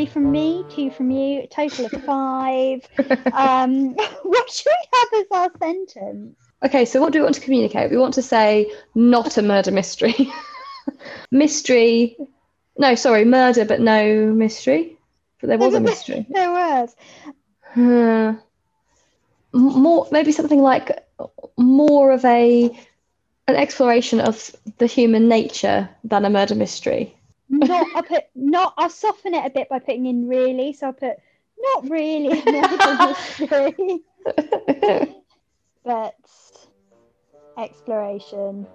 Three 0.05 0.23
from 0.23 0.31
me, 0.33 0.65
two 0.69 0.91
from 0.91 1.11
you, 1.11 1.47
total 1.49 1.87
of 1.87 1.93
five. 2.07 2.81
um, 3.33 3.95
what 4.23 4.51
should 4.51 4.67
we 4.67 4.99
have 4.99 5.21
as 5.21 5.27
our 5.33 5.51
sentence? 5.59 6.37
Okay, 6.65 6.85
so 6.85 7.01
what 7.01 7.13
do 7.13 7.19
we 7.19 7.23
want 7.23 7.35
to 7.37 7.41
communicate? 7.41 7.91
We 7.91 7.97
want 7.99 8.15
to 8.15 8.23
say 8.23 8.71
not 8.95 9.37
a 9.39 9.43
murder 9.43 9.71
mystery. 9.71 10.33
mystery. 11.31 12.17
No, 12.79 12.95
sorry, 12.95 13.25
murder, 13.25 13.65
but 13.65 13.81
no 13.81 14.33
mystery. 14.33 14.97
But 15.41 15.49
there 15.49 15.59
was 15.59 15.75
a 15.75 15.81
mystery. 15.81 16.27
There 16.31 16.51
was. 16.51 16.97
M- 17.77 18.39
more, 19.53 20.09
maybe 20.11 20.33
something 20.33 20.61
like 20.63 21.07
more 21.57 22.11
of 22.13 22.25
a 22.25 22.71
an 23.47 23.57
exploration 23.57 24.21
of 24.21 24.57
the 24.79 24.87
human 24.87 25.29
nature 25.29 25.89
than 26.03 26.25
a 26.25 26.31
murder 26.31 26.55
mystery. 26.55 27.15
Not. 27.49 27.87
I'll 27.95 28.03
put. 28.03 28.25
Not. 28.35 28.75
I'll 28.77 28.91
soften 28.91 29.35
it 29.35 29.47
a 29.47 29.51
bit 29.51 29.69
by 29.69 29.79
putting 29.79 30.07
in 30.07 30.29
really. 30.29 30.73
So 30.73 30.89
I'll 30.89 30.93
put 30.93 31.17
not 31.59 31.89
really 31.89 32.43
but 35.85 36.15
exploration 37.57 38.67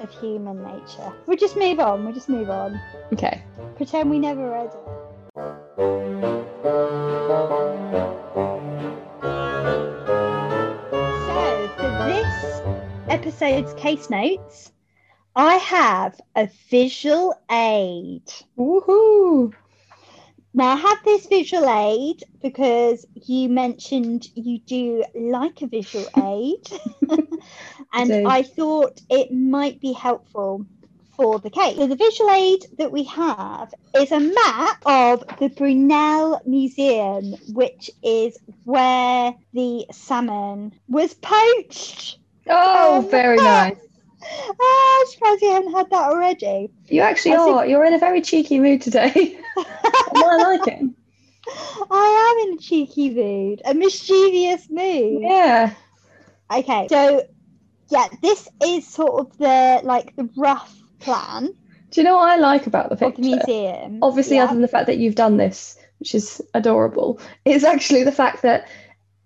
of 0.00 0.10
human 0.20 0.62
nature. 0.62 1.12
We'll 1.26 1.36
just 1.36 1.56
move 1.56 1.80
on. 1.80 2.04
We'll 2.04 2.14
just 2.14 2.28
move 2.28 2.50
on. 2.50 2.80
okay. 3.12 3.42
Pretend 3.76 4.10
we 4.10 4.18
never 4.18 4.50
read 4.50 4.66
it. 4.66 4.74
So, 11.26 11.68
for 11.76 11.90
this 12.06 12.62
episode's 13.08 13.74
case 13.74 14.08
notes, 14.08 14.72
I 15.36 15.56
have 15.56 16.18
a 16.34 16.48
visual 16.70 17.34
aid. 17.50 18.22
Woohoo! 18.58 19.52
Now, 20.54 20.70
I 20.70 20.76
have 20.76 20.98
this 21.04 21.26
visual 21.26 21.68
aid 21.68 22.24
because 22.42 23.04
you 23.14 23.50
mentioned 23.50 24.26
you 24.34 24.60
do 24.60 25.04
like 25.14 25.60
a 25.60 25.66
visual 25.66 26.08
aid, 26.16 26.66
and 27.92 28.10
do. 28.10 28.26
I 28.26 28.44
thought 28.44 29.02
it 29.10 29.30
might 29.30 29.78
be 29.78 29.92
helpful 29.92 30.64
for 31.18 31.38
the 31.38 31.50
case. 31.50 31.76
So, 31.76 31.86
the 31.86 31.96
visual 31.96 32.30
aid 32.30 32.60
that 32.78 32.90
we 32.90 33.04
have 33.04 33.74
is 33.94 34.12
a 34.12 34.20
map 34.20 34.78
of 34.86 35.22
the 35.38 35.48
Brunel 35.48 36.40
Museum, 36.46 37.34
which 37.52 37.90
is 38.02 38.38
where 38.64 39.34
the 39.52 39.84
salmon 39.92 40.72
was 40.88 41.12
poached. 41.12 42.18
Oh, 42.48 43.06
very 43.10 43.36
nice. 43.36 43.76
Ah, 44.22 45.00
I'm 45.00 45.06
surprised 45.08 45.42
you 45.42 45.52
haven't 45.52 45.72
had 45.72 45.90
that 45.90 46.10
already. 46.10 46.70
You 46.88 47.00
actually 47.02 47.34
I 47.34 47.36
think- 47.38 47.56
are. 47.56 47.66
You're 47.66 47.84
in 47.84 47.94
a 47.94 47.98
very 47.98 48.20
cheeky 48.20 48.58
mood 48.58 48.82
today. 48.82 49.38
I 49.56 50.36
like 50.58 50.66
it. 50.68 50.90
I 51.90 52.42
am 52.44 52.48
in 52.48 52.58
a 52.58 52.60
cheeky 52.60 53.10
mood, 53.10 53.62
a 53.64 53.74
mischievous 53.74 54.68
mood. 54.70 55.22
Yeah. 55.22 55.74
Okay, 56.52 56.86
so 56.88 57.22
yeah, 57.88 58.06
this 58.22 58.48
is 58.64 58.86
sort 58.86 59.20
of 59.20 59.38
the 59.38 59.80
like 59.84 60.16
the 60.16 60.28
rough 60.36 60.74
plan 60.98 61.46
Do 61.90 62.00
you 62.00 62.04
know 62.04 62.16
what 62.16 62.28
I 62.30 62.36
like 62.36 62.66
about 62.66 62.88
the 62.88 63.06
of 63.06 63.14
the 63.16 63.22
museum. 63.22 63.98
Obviously, 64.02 64.36
yeah. 64.36 64.44
other 64.44 64.54
than 64.54 64.62
the 64.62 64.68
fact 64.68 64.86
that 64.86 64.98
you've 64.98 65.14
done 65.14 65.36
this, 65.36 65.76
which 65.98 66.14
is 66.14 66.40
adorable, 66.54 67.20
is 67.44 67.64
actually 67.64 68.02
the 68.02 68.12
fact 68.12 68.42
that 68.42 68.68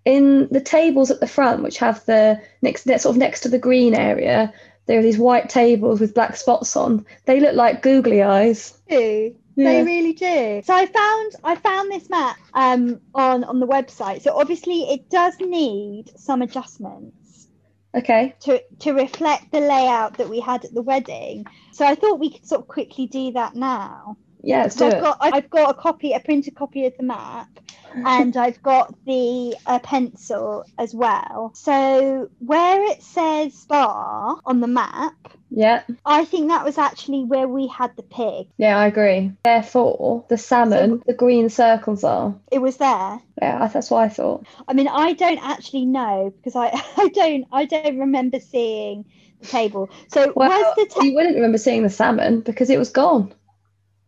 in 0.05 0.47
the 0.49 0.61
tables 0.61 1.11
at 1.11 1.19
the 1.19 1.27
front, 1.27 1.63
which 1.63 1.77
have 1.77 2.03
the 2.05 2.41
next, 2.61 2.83
sort 2.83 3.05
of 3.05 3.17
next 3.17 3.41
to 3.41 3.49
the 3.49 3.59
green 3.59 3.93
area, 3.93 4.53
there 4.87 4.99
are 4.99 5.03
these 5.03 5.17
white 5.17 5.49
tables 5.49 5.99
with 5.99 6.13
black 6.15 6.35
spots 6.35 6.75
on. 6.75 7.05
They 7.25 7.39
look 7.39 7.55
like 7.55 7.81
googly 7.81 8.21
eyes. 8.23 8.77
do. 8.89 9.35
Yeah. 9.55 9.69
They 9.69 9.83
really 9.83 10.13
do. 10.13 10.61
So 10.65 10.73
I 10.73 10.85
found 10.85 11.33
I 11.43 11.55
found 11.55 11.91
this 11.91 12.09
map 12.09 12.37
um, 12.53 13.01
on 13.13 13.43
on 13.43 13.59
the 13.59 13.67
website. 13.67 14.21
So 14.21 14.35
obviously 14.37 14.83
it 14.83 15.09
does 15.09 15.37
need 15.41 16.05
some 16.17 16.41
adjustments 16.41 17.47
Okay. 17.93 18.33
to 18.41 18.61
to 18.79 18.93
reflect 18.93 19.51
the 19.51 19.59
layout 19.59 20.17
that 20.17 20.29
we 20.29 20.39
had 20.39 20.63
at 20.63 20.73
the 20.73 20.81
wedding. 20.81 21.45
So 21.73 21.85
I 21.85 21.95
thought 21.95 22.17
we 22.19 22.31
could 22.31 22.45
sort 22.47 22.61
of 22.61 22.67
quickly 22.69 23.07
do 23.07 23.33
that 23.33 23.53
now. 23.53 24.15
Yeah, 24.43 24.67
So 24.67 24.87
I've 24.87 25.01
got 25.01 25.17
I've 25.21 25.49
got 25.49 25.69
a 25.69 25.73
copy, 25.73 26.13
a 26.13 26.19
printed 26.19 26.55
copy 26.55 26.85
of 26.85 26.93
the 26.97 27.03
map, 27.03 27.47
and 27.93 28.35
I've 28.35 28.61
got 28.61 28.93
the 29.05 29.55
uh, 29.65 29.79
pencil 29.79 30.65
as 30.77 30.93
well. 30.93 31.51
So 31.55 32.29
where 32.39 32.83
it 32.91 33.03
says 33.03 33.65
bar 33.65 34.37
on 34.45 34.59
the 34.61 34.67
map, 34.67 35.13
Yeah. 35.49 35.83
I 36.05 36.25
think 36.25 36.47
that 36.47 36.63
was 36.65 36.77
actually 36.77 37.23
where 37.25 37.47
we 37.47 37.67
had 37.67 37.95
the 37.95 38.03
pig. 38.03 38.47
Yeah, 38.57 38.77
I 38.77 38.87
agree. 38.87 39.31
Therefore, 39.43 40.25
the 40.29 40.37
salmon, 40.37 41.03
the 41.05 41.13
green 41.13 41.49
circles 41.49 42.03
are. 42.03 42.33
It 42.51 42.59
was 42.59 42.77
there. 42.77 43.19
Yeah, 43.41 43.67
that's 43.67 43.91
what 43.91 44.03
I 44.03 44.09
thought. 44.09 44.45
I 44.67 44.73
mean, 44.73 44.87
I 44.87 45.13
don't 45.13 45.43
actually 45.43 45.85
know 45.85 46.33
because 46.35 46.55
I, 46.55 46.67
I 46.97 47.09
don't 47.09 47.45
I 47.51 47.65
don't 47.65 47.99
remember 47.99 48.39
seeing 48.39 49.05
the 49.41 49.47
table. 49.47 49.89
So 50.11 50.33
Well, 50.35 50.49
was 50.49 50.75
the 50.77 50.85
ta- 50.93 51.03
you 51.03 51.13
wouldn't 51.13 51.35
remember 51.35 51.57
seeing 51.57 51.83
the 51.83 51.89
salmon 51.89 52.41
because 52.41 52.69
it 52.69 52.79
was 52.79 52.89
gone. 52.89 53.33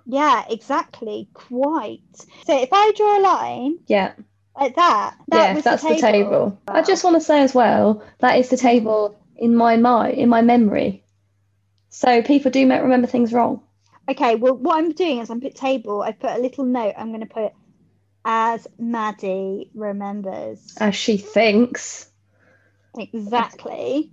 Yeah 0.05 0.43
exactly 0.49 1.29
quite. 1.33 2.01
So 2.45 2.61
if 2.61 2.69
I 2.71 2.91
draw 2.95 3.19
a 3.19 3.21
line 3.21 3.79
Yeah. 3.87 4.13
like 4.59 4.75
that, 4.75 5.15
that 5.29 5.47
yeah, 5.47 5.53
was 5.53 5.63
that's 5.63 5.83
the 5.83 5.95
table. 5.95 6.59
I 6.67 6.81
just 6.81 7.03
want 7.03 7.15
to 7.15 7.21
say 7.21 7.41
as 7.41 7.53
well 7.53 8.03
that 8.19 8.37
is 8.39 8.49
the 8.49 8.57
table 8.57 9.15
in 9.35 9.55
my 9.55 9.77
mind, 9.77 10.17
in 10.17 10.29
my 10.29 10.41
memory. 10.41 11.03
So 11.89 12.21
people 12.21 12.51
do 12.51 12.61
remember 12.69 13.07
things 13.07 13.33
wrong. 13.33 13.61
Okay, 14.09 14.35
well, 14.35 14.55
what 14.55 14.77
I'm 14.77 14.91
doing 14.91 15.19
is 15.19 15.29
I'm 15.29 15.39
put 15.39 15.55
table. 15.55 16.01
I 16.01 16.11
put 16.11 16.31
a 16.31 16.39
little 16.39 16.65
note. 16.65 16.93
I'm 16.97 17.09
going 17.09 17.21
to 17.21 17.25
put 17.33 17.53
as 18.25 18.67
Maddy 18.77 19.69
remembers 19.73 20.75
as 20.79 20.95
she 20.95 21.17
thinks. 21.17 22.09
exactly. 22.97 24.11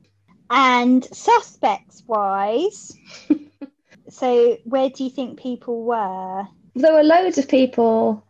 And 0.51 1.05
suspects 1.05 2.03
wise, 2.07 2.93
so 4.11 4.59
where 4.65 4.91
do 4.91 5.05
you 5.05 5.11
think 5.11 5.39
people 5.39 5.85
were? 5.85 6.45
There 6.75 6.93
were 6.93 7.03
loads 7.03 7.39
of 7.39 7.49
people 7.49 8.25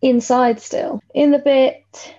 inside 0.00 0.60
still. 0.60 1.00
In 1.14 1.30
the 1.30 1.38
bit 1.38 2.14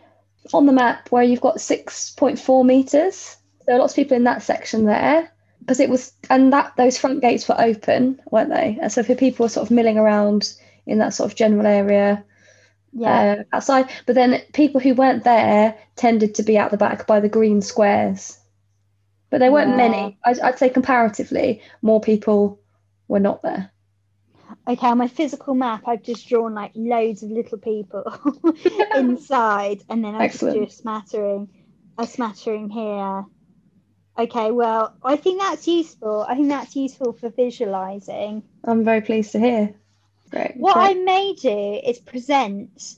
on 0.53 0.65
the 0.65 0.71
map 0.73 1.09
where 1.11 1.23
you've 1.23 1.41
got 1.41 1.57
6.4 1.57 2.65
meters, 2.65 3.37
there 3.65 3.75
are 3.75 3.79
lots 3.79 3.93
of 3.93 3.97
people 3.97 4.17
in 4.17 4.25
that 4.25 4.43
section 4.43 4.85
there 4.85 5.31
because 5.59 5.79
it 5.79 5.89
was, 5.89 6.11
and 6.29 6.51
that 6.53 6.73
those 6.75 6.97
front 6.97 7.21
gates 7.21 7.47
were 7.47 7.59
open, 7.59 8.19
weren't 8.31 8.49
they? 8.49 8.77
And 8.81 8.91
so 8.91 9.03
people 9.03 9.45
were 9.45 9.49
sort 9.49 9.65
of 9.65 9.71
milling 9.71 9.97
around 9.97 10.53
in 10.85 10.97
that 10.99 11.13
sort 11.13 11.31
of 11.31 11.37
general 11.37 11.65
area 11.65 12.23
Yeah, 12.91 13.37
uh, 13.39 13.43
outside. 13.55 13.89
But 14.05 14.15
then 14.15 14.41
people 14.53 14.81
who 14.81 14.93
weren't 14.93 15.23
there 15.23 15.75
tended 15.95 16.35
to 16.35 16.43
be 16.43 16.57
out 16.57 16.71
the 16.71 16.77
back 16.77 17.07
by 17.07 17.19
the 17.21 17.29
green 17.29 17.61
squares. 17.61 18.37
But 19.29 19.39
there 19.39 19.51
weren't 19.51 19.71
Yeah. 19.71 19.77
many. 19.77 20.17
I'd, 20.25 20.39
I'd 20.41 20.59
say 20.59 20.69
comparatively, 20.69 21.61
more 21.81 22.01
people 22.01 22.59
were 23.13 23.19
not 23.19 23.43
there. 23.43 23.71
okay. 24.67 24.87
On 24.87 24.97
my 24.97 25.07
physical 25.07 25.53
map, 25.53 25.83
I've 25.87 26.03
just 26.03 26.27
drawn 26.27 26.55
like 26.55 26.71
loads 26.75 27.21
of 27.21 27.29
little 27.29 27.59
people 27.59 28.03
inside, 28.95 29.83
and 29.87 30.03
then 30.03 30.15
I 30.15 30.27
just 30.27 30.41
do 30.41 30.63
a 30.63 30.69
smattering, 30.69 31.47
a 31.97 32.07
smattering 32.07 32.69
here. 32.69 33.25
Okay, 34.17 34.51
well, 34.51 34.95
I 35.03 35.15
think 35.15 35.41
that's 35.41 35.67
useful. 35.67 36.25
I 36.27 36.35
think 36.35 36.49
that's 36.49 36.75
useful 36.75 37.13
for 37.13 37.29
visualizing. 37.29 38.43
I'm 38.63 38.83
very 38.83 39.01
pleased 39.01 39.31
to 39.33 39.39
hear. 39.39 39.75
Great. 40.29 40.53
What 40.55 40.77
I 40.77 40.95
may 40.95 41.33
do 41.33 41.79
is 41.83 41.99
present 41.99 42.97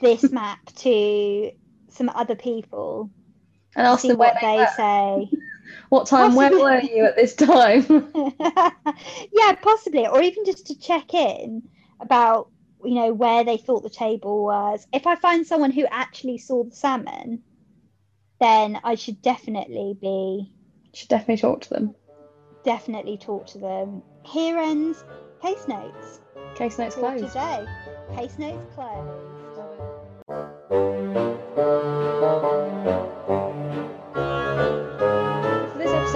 this 0.00 0.30
map 0.32 0.58
to 0.76 1.50
some 1.90 2.08
other 2.08 2.34
people, 2.34 3.10
and 3.76 3.86
ask 3.86 4.02
see 4.02 4.08
them 4.08 4.18
what 4.18 4.36
they 4.40 4.56
they 4.56 4.66
say. 4.76 5.30
What 5.88 6.06
time? 6.06 6.34
Where 6.34 6.50
were 6.50 6.80
you 6.80 7.04
at 7.04 7.16
this 7.16 7.34
time? 7.34 7.84
yeah, 9.32 9.52
possibly, 9.62 10.06
or 10.06 10.22
even 10.22 10.44
just 10.44 10.66
to 10.68 10.78
check 10.78 11.14
in 11.14 11.62
about 12.00 12.50
you 12.84 12.94
know 12.94 13.12
where 13.12 13.44
they 13.44 13.56
thought 13.56 13.82
the 13.82 13.90
table 13.90 14.44
was. 14.44 14.86
If 14.92 15.06
I 15.06 15.16
find 15.16 15.46
someone 15.46 15.70
who 15.70 15.86
actually 15.90 16.38
saw 16.38 16.64
the 16.64 16.74
salmon, 16.74 17.42
then 18.40 18.78
I 18.84 18.94
should 18.96 19.22
definitely 19.22 19.96
be 20.00 20.52
Should 20.92 21.08
definitely 21.08 21.38
talk 21.40 21.62
to 21.62 21.70
them. 21.70 21.94
definitely 22.64 23.18
talk 23.18 23.46
to 23.48 23.58
them. 23.58 24.02
Here 24.26 24.58
ends 24.58 25.04
case 25.42 25.68
notes 25.68 26.20
Case 26.56 26.78
notes 26.78 26.94
for 26.94 27.00
closed. 27.16 27.26
today. 27.26 27.66
Case 28.16 28.38
notes 28.38 28.74
closed. 28.74 29.10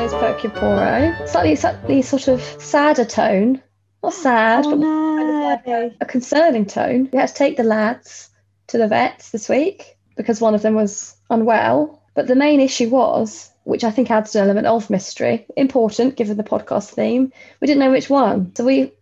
This 0.09 0.15
episode's 0.15 0.41
Purrcule 0.41 0.63
Pawrot. 0.63 1.29
Slightly, 1.29 1.57
slightly 1.57 2.01
sort 2.01 2.29
of 2.29 2.41
sadder 2.41 3.05
tone. 3.05 3.63
Not 4.03 4.05
oh, 4.05 4.11
sad, 4.11 4.65
Oh 4.65 4.71
but 4.71 4.81
kind 4.81 5.29
of 5.29 5.37
like 5.43 5.67
no! 5.67 5.93
a 6.01 6.07
concerning 6.07 6.65
tone. 6.65 7.11
We 7.13 7.19
had 7.19 7.29
to 7.29 7.35
take 7.35 7.59
the 7.59 7.63
lads 7.63 8.31
to 8.69 8.79
the 8.79 8.89
vets 8.89 9.29
this 9.33 9.51
week 9.51 9.99
because 10.17 10.41
one 10.41 10.55
of 10.55 10.63
them 10.63 10.75
was 10.75 11.15
unwell. 11.29 12.03
But 12.15 12.27
the 12.27 12.37
main 12.37 12.63
issue 12.63 12.89
was, 12.89 13.53
which 13.65 13.85
I 13.85 13.91
think 13.91 14.11
adds 14.11 14.35
an 14.35 14.45
element 14.45 14.67
of 14.67 14.89
mystery, 14.89 15.45
important 15.59 16.17
given 16.17 16.39
the 16.39 16.43
podcast 16.43 16.95
theme, 16.95 17.31
we 17.61 17.67
didn't 17.67 17.81
know 17.81 17.91
which 17.91 18.09
one. 18.09 18.55
So 18.57 18.65
we 18.65 18.95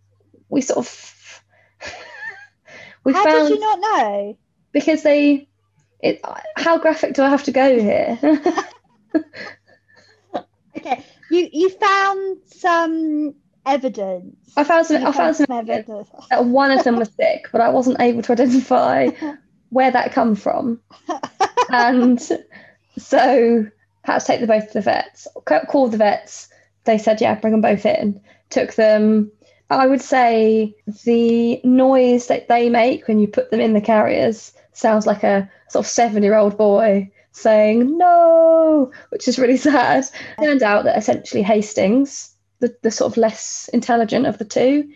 we 0.48 0.60
sort 0.60 0.78
of 0.78 1.42
we 3.04 3.12
How 3.12 3.22
found 3.22 3.48
did 3.48 3.54
you 3.54 3.60
not 3.60 3.78
know? 3.78 4.36
because 4.72 5.04
they 5.04 5.46
it 6.00 6.20
how 6.56 6.78
graphic 6.78 7.14
do 7.14 7.22
I 7.22 7.28
have 7.28 7.44
to 7.44 7.52
go 7.52 7.78
here? 7.78 8.18
Okay, 10.86 11.04
you 11.30 11.48
you 11.52 11.70
found 11.70 12.38
some 12.46 13.34
evidence. 13.64 14.36
I 14.56 14.64
found 14.64 14.86
some 14.86 15.02
You 15.02 15.08
I 15.08 15.12
found 15.12 15.36
some 15.36 15.46
evidence. 15.50 16.08
that 16.30 16.44
one 16.44 16.70
of 16.70 16.84
them 16.84 16.96
was 16.96 17.10
sick, 17.14 17.48
but 17.52 17.60
I 17.60 17.68
wasn't 17.70 18.00
able 18.00 18.22
to 18.22 18.32
identify 18.32 19.08
where 19.70 19.90
that 19.90 20.12
come 20.12 20.34
from. 20.34 20.80
and 21.70 22.20
so 22.98 23.66
had 24.04 24.18
to 24.20 24.26
take 24.26 24.40
them 24.40 24.48
both 24.48 24.68
to 24.68 24.72
the 24.74 24.80
vets. 24.80 25.26
Ca- 25.44 25.66
Called 25.66 25.92
the 25.92 25.98
vets. 25.98 26.48
They 26.84 26.98
said, 26.98 27.20
yeah, 27.20 27.34
bring 27.34 27.52
them 27.52 27.60
both 27.60 27.84
in. 27.84 28.20
Took 28.50 28.74
them. 28.74 29.32
I 29.68 29.88
would 29.88 30.00
say 30.00 30.76
the 31.04 31.60
noise 31.64 32.28
that 32.28 32.46
they 32.46 32.68
make 32.70 33.08
when 33.08 33.18
you 33.18 33.26
put 33.26 33.50
them 33.50 33.60
in 33.60 33.72
the 33.72 33.80
carriers 33.80 34.52
sounds 34.72 35.06
like 35.06 35.24
a 35.24 35.50
sort 35.68 35.84
of 35.84 35.90
seven-year-old 35.90 36.56
boy 36.56 37.10
saying 37.36 37.98
no, 37.98 38.90
which 39.10 39.28
is 39.28 39.38
really 39.38 39.56
sad. 39.68 40.04
Turned 40.40 40.62
out 40.62 40.84
that 40.84 40.96
essentially 40.98 41.42
Hastings, 41.42 42.34
the, 42.60 42.74
the 42.82 42.90
sort 42.90 43.12
of 43.12 43.16
less 43.18 43.68
intelligent 43.72 44.26
of 44.26 44.38
the 44.38 44.44
two, 44.44 44.90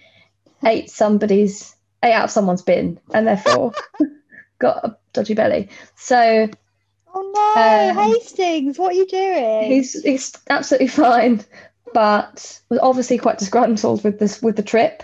ate 0.64 0.90
somebody's 0.90 1.74
ate 2.02 2.12
out 2.14 2.24
of 2.24 2.30
someone's 2.30 2.62
bin 2.62 2.98
and 3.12 3.26
therefore 3.26 3.72
got 4.58 4.84
a 4.84 4.96
dodgy 5.12 5.34
belly. 5.34 5.68
So 5.96 6.48
Oh 7.12 7.32
no, 7.34 8.00
Um, 8.02 8.12
Hastings, 8.12 8.78
what 8.78 8.92
are 8.92 8.96
you 8.96 9.06
doing? 9.06 9.64
he's 9.70 10.00
he's 10.02 10.32
absolutely 10.48 10.86
fine, 10.88 11.44
but 11.92 12.60
was 12.68 12.78
obviously 12.80 13.18
quite 13.18 13.38
disgruntled 13.38 14.04
with 14.04 14.18
this 14.18 14.40
with 14.40 14.56
the 14.56 14.62
trip. 14.62 15.02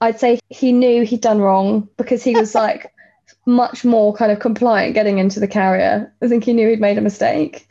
I'd 0.00 0.20
say 0.20 0.40
he 0.48 0.72
knew 0.72 1.04
he'd 1.04 1.20
done 1.22 1.40
wrong 1.40 1.88
because 1.96 2.22
he 2.22 2.36
was 2.36 2.54
like 2.54 2.91
much 3.46 3.84
more 3.84 4.14
kind 4.14 4.32
of 4.32 4.40
compliant 4.40 4.94
getting 4.94 5.18
into 5.18 5.40
the 5.40 5.48
carrier. 5.48 6.12
I 6.22 6.28
think 6.28 6.44
he 6.44 6.52
knew 6.52 6.68
he'd 6.68 6.80
made 6.80 6.98
a 6.98 7.02
mistake, 7.02 7.68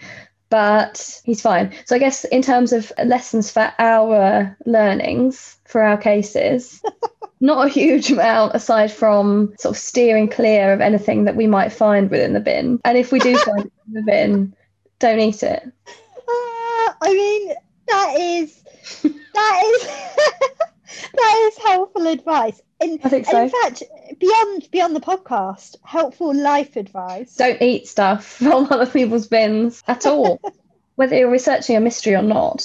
but 0.50 1.21
he's 1.24 1.41
fine. 1.41 1.74
So 1.86 1.95
I 1.95 2.00
guess 2.00 2.24
in 2.26 2.41
terms 2.41 2.74
of 2.74 2.91
lessons 3.04 3.52
for 3.52 3.71
our 3.80 4.58
learnings 4.65 5.58
for 5.65 5.82
our 5.82 5.97
cases, 5.97 6.82
not 7.39 7.65
a 7.65 7.69
huge 7.69 8.12
amount 8.12 8.54
aside 8.54 8.91
from 8.91 9.54
sort 9.58 9.76
of 9.76 9.82
steering 9.82 10.30
clear 10.30 10.74
of 10.74 10.82
anything 10.82 11.24
that 11.26 11.36
we 11.36 11.47
might 11.47 11.71
find 11.71 12.10
within 12.12 12.34
the 12.34 12.39
bin. 12.39 12.80
And 12.86 12.97
if 12.97 13.12
we 13.12 13.19
do 13.19 13.38
find 13.39 13.65
it 13.65 13.74
in 13.88 13.93
the 13.93 14.04
bin, 14.04 14.56
don't 15.00 15.19
eat 15.19 15.41
it. 15.41 15.63
Ah, 16.30 16.97
I 17.02 17.13
mean, 17.13 17.56
that 17.88 18.19
is 18.19 18.63
that 19.34 19.63
is 19.65 20.50
that 21.14 21.52
is 21.52 21.64
helpful 21.64 22.08
advice. 22.08 22.62
In, 22.82 23.00
I 23.04 23.10
think 23.10 23.28
and 23.28 23.38
in 23.44 23.50
fact, 23.50 23.84
beyond 24.20 24.70
beyond 24.72 24.96
the 24.96 25.02
podcast, 25.02 25.76
helpful 25.84 26.34
life 26.34 26.76
advice. 26.76 27.36
Don't 27.36 27.62
eat 27.62 27.88
stuff 27.88 28.26
from 28.38 28.68
other 28.72 28.88
people's 28.88 29.28
bins 29.28 29.84
at 29.88 30.06
all, 30.06 30.40
whether 30.96 31.18
you're 31.18 31.32
researching 31.32 31.76
a 31.76 31.80
mystery 31.80 32.16
or 32.16 32.24
not. 32.24 32.62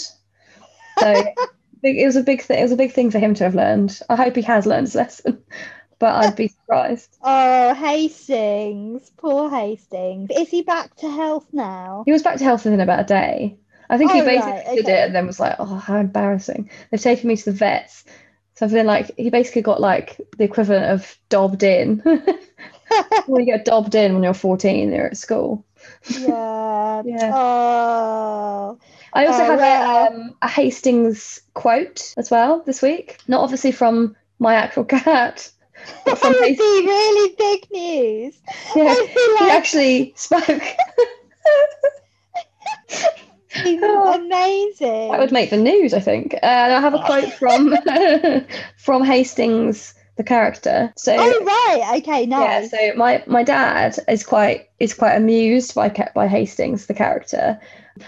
So 0.99 1.25
it 1.83 2.07
was 2.07 2.17
a 2.17 2.23
big 2.23 2.43
thing. 2.43 2.59
It 2.59 2.63
was 2.63 2.73
a 2.73 2.77
big 2.77 2.93
thing 2.93 3.11
for 3.11 3.19
him 3.19 3.35
to 3.35 3.45
have 3.45 3.55
learned. 3.55 3.99
I 4.09 4.17
hope 4.17 4.37
he 4.37 4.43
has 4.43 4.67
learned 4.67 4.87
his 4.87 4.95
lesson, 4.95 5.43
but 5.99 6.15
I'd 6.15 6.37
be 6.37 6.49
surprised. 6.49 7.17
Oh, 7.23 7.75
Hastings, 7.75 9.11
poor 9.17 9.51
Hastings. 9.51 10.31
Is 10.35 10.49
he 10.49 10.63
back 10.63 10.97
to 10.97 11.11
health 11.11 11.47
now? 11.53 12.05
He 12.07 12.13
was 12.13 12.23
back 12.23 12.39
to 12.39 12.45
health 12.45 12.65
within 12.65 12.81
about 12.81 13.01
a 13.01 13.05
day. 13.05 13.59
I 13.89 13.99
think 13.99 14.13
he 14.13 14.21
Oh, 14.21 14.25
basically 14.25 14.53
right, 14.53 14.75
did 14.75 14.85
okay. 14.87 15.03
it 15.03 15.07
and 15.07 15.15
then 15.15 15.27
was 15.27 15.41
like, 15.41 15.57
oh, 15.59 15.65
how 15.77 15.97
embarrassing. 15.99 16.71
They've 16.91 17.01
taken 17.01 17.29
me 17.29 17.37
to 17.37 17.45
the 17.47 17.53
vets. 17.53 18.05
So 18.55 18.67
I've 18.67 18.73
been 18.73 18.87
like, 18.87 19.11
he 19.17 19.31
basically 19.31 19.63
got 19.63 19.81
like 19.81 20.21
the 20.39 20.45
equivalent 20.45 20.87
of 20.87 21.17
dobbed 21.29 21.63
in. 21.63 22.03
well, 23.27 23.41
you 23.41 23.47
get 23.47 23.65
dobbed 23.65 23.95
in 23.95 24.15
when 24.15 24.23
you're 24.23 24.35
14, 24.35 24.93
you're 24.93 25.07
at 25.07 25.17
school. 25.17 25.65
yeah. 26.09 27.03
Yeah. 27.05 27.31
Oh. 27.35 28.79
I 29.13 29.27
also 29.27 29.43
Oh, 29.43 29.45
have 29.45 29.61
wow. 29.61 30.05
a, 30.05 30.07
um, 30.11 30.35
a 30.43 30.49
Hastings 30.49 31.43
quote 31.55 32.15
as 32.17 32.31
well 32.31 32.63
this 32.65 32.81
week. 32.83 33.19
Not 33.29 33.43
obviously 33.43 33.73
from 33.73 34.17
my 34.39 34.55
actual 34.55 34.85
cat, 34.97 35.51
That 36.07 36.21
would 36.23 36.57
be 36.57 36.57
really 36.59 37.35
big 37.39 37.71
news. 37.71 38.35
Yeah, 38.75 38.95
I'd 38.99 39.39
he 39.39 39.51
actually 39.51 40.15
spoke. 40.17 40.63
Amazing. 44.15 45.11
That 45.11 45.21
would 45.21 45.33
make 45.33 45.51
the 45.51 45.57
news, 45.57 45.95
I 45.95 46.01
think. 46.01 46.35
Uh, 46.35 46.39
and 46.43 46.73
I 46.73 46.81
have 46.81 46.95
a 46.95 47.03
quote 47.03 47.33
from 47.35 47.77
from 48.77 49.05
Hastings, 49.05 49.95
the 50.17 50.25
character. 50.25 50.93
So 50.97 51.15
Oh 51.17 51.45
right, 51.45 51.99
okay, 52.01 52.27
now, 52.27 52.43
yeah, 52.43 52.67
so 52.67 52.95
my 52.97 53.23
my 53.27 53.43
dad 53.43 53.97
is 54.09 54.25
quite 54.25 54.69
is 54.81 54.95
quite 54.95 55.15
amused 55.15 55.75
by 55.75 55.89
by 56.15 56.27
Hastings, 56.27 56.87
the 56.87 56.95
character, 56.95 57.61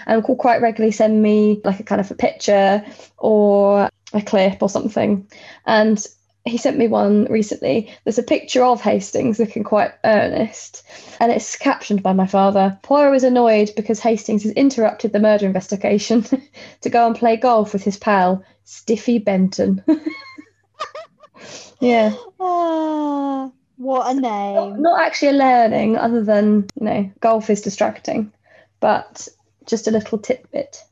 and 0.07 0.27
will 0.27 0.37
quite 0.37 0.61
regularly 0.61 0.93
send 0.93 1.23
me 1.23 1.61
like 1.65 1.81
a 1.81 1.85
kind 1.85 2.01
of 2.01 2.11
a 2.11 2.15
picture 2.15 2.85
or 3.19 3.89
a 4.13 4.23
clip 4.23 4.63
or 4.63 4.69
something. 4.69 5.27
And 5.67 6.05
he 6.49 6.59
sent 6.59 6.77
me 6.79 6.89
one 6.89 7.25
recently. 7.27 7.93
There's 8.05 8.19
a 8.19 8.23
picture 8.23 8.65
of 8.65 8.81
Hastings 8.81 9.39
looking 9.39 9.65
quite 9.65 9.93
earnest, 10.05 10.83
and 11.21 11.31
it's 11.33 11.57
captioned 11.57 12.03
by 12.03 12.13
my 12.13 12.27
father. 12.27 12.79
Poirot 12.83 13.17
is 13.17 13.25
annoyed 13.25 13.71
because 13.77 14.01
Hastings 14.01 14.43
has 14.45 14.53
interrupted 14.53 15.13
the 15.13 15.21
murder 15.21 15.47
investigation 15.47 16.25
to 16.81 16.91
go 16.91 17.07
and 17.07 17.17
play 17.17 17.37
golf 17.37 17.73
with 17.73 17.85
his 17.85 17.97
pal 17.99 18.45
Stiffy 18.65 19.19
Benton. 19.19 19.83
yeah. 21.81 22.15
Ah, 22.41 23.51
what 23.77 24.11
a 24.11 24.15
not, 24.53 24.73
name. 24.73 24.83
not 24.83 25.01
actually 25.01 25.29
a 25.29 25.33
learning 25.33 25.97
other 25.97 26.25
than 26.25 26.67
you 26.81 26.85
know 26.85 27.11
golf 27.21 27.49
is 27.51 27.61
distracting 27.63 28.33
but 28.81 29.29
just 29.67 29.87
a 29.87 29.91
little 29.93 30.19
tidbit 30.19 30.83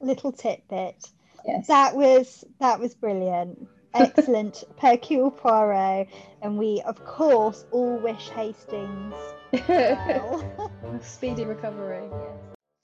Little 0.00 0.32
tidbit. 0.32 0.96
yes 1.46 1.66
That 1.68 1.96
was 1.96 2.44
that 2.60 2.80
was 2.80 2.94
brilliant. 2.94 3.66
Excellent 3.94 4.64
Purrcule 4.76 5.30
Pawrot. 5.30 6.08
And 6.42 6.58
we 6.58 6.82
of 6.86 7.04
course 7.04 7.64
all 7.70 7.98
wish 7.98 8.28
Hastings 8.30 9.14
well. 9.68 10.70
speedy 11.02 11.44
recovery 11.44 12.08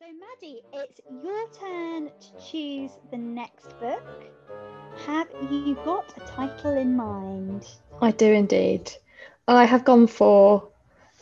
So, 0.01 0.07
Maddy, 0.21 0.63
it's 0.73 1.01
your 1.23 1.49
turn 1.51 2.11
to 2.21 2.51
choose 2.51 2.91
the 3.11 3.19
next 3.19 3.69
book. 3.81 4.03
Have 5.07 5.29
you 5.51 5.77
got 5.85 6.13
a 6.17 6.21
title 6.21 6.73
in 6.77 6.97
mind? 6.97 7.67
i 8.01 8.11
do 8.11 8.33
indeed 8.33 8.91
i 9.49 9.65
have 9.65 9.85
gone 9.85 10.07
for 10.07 10.69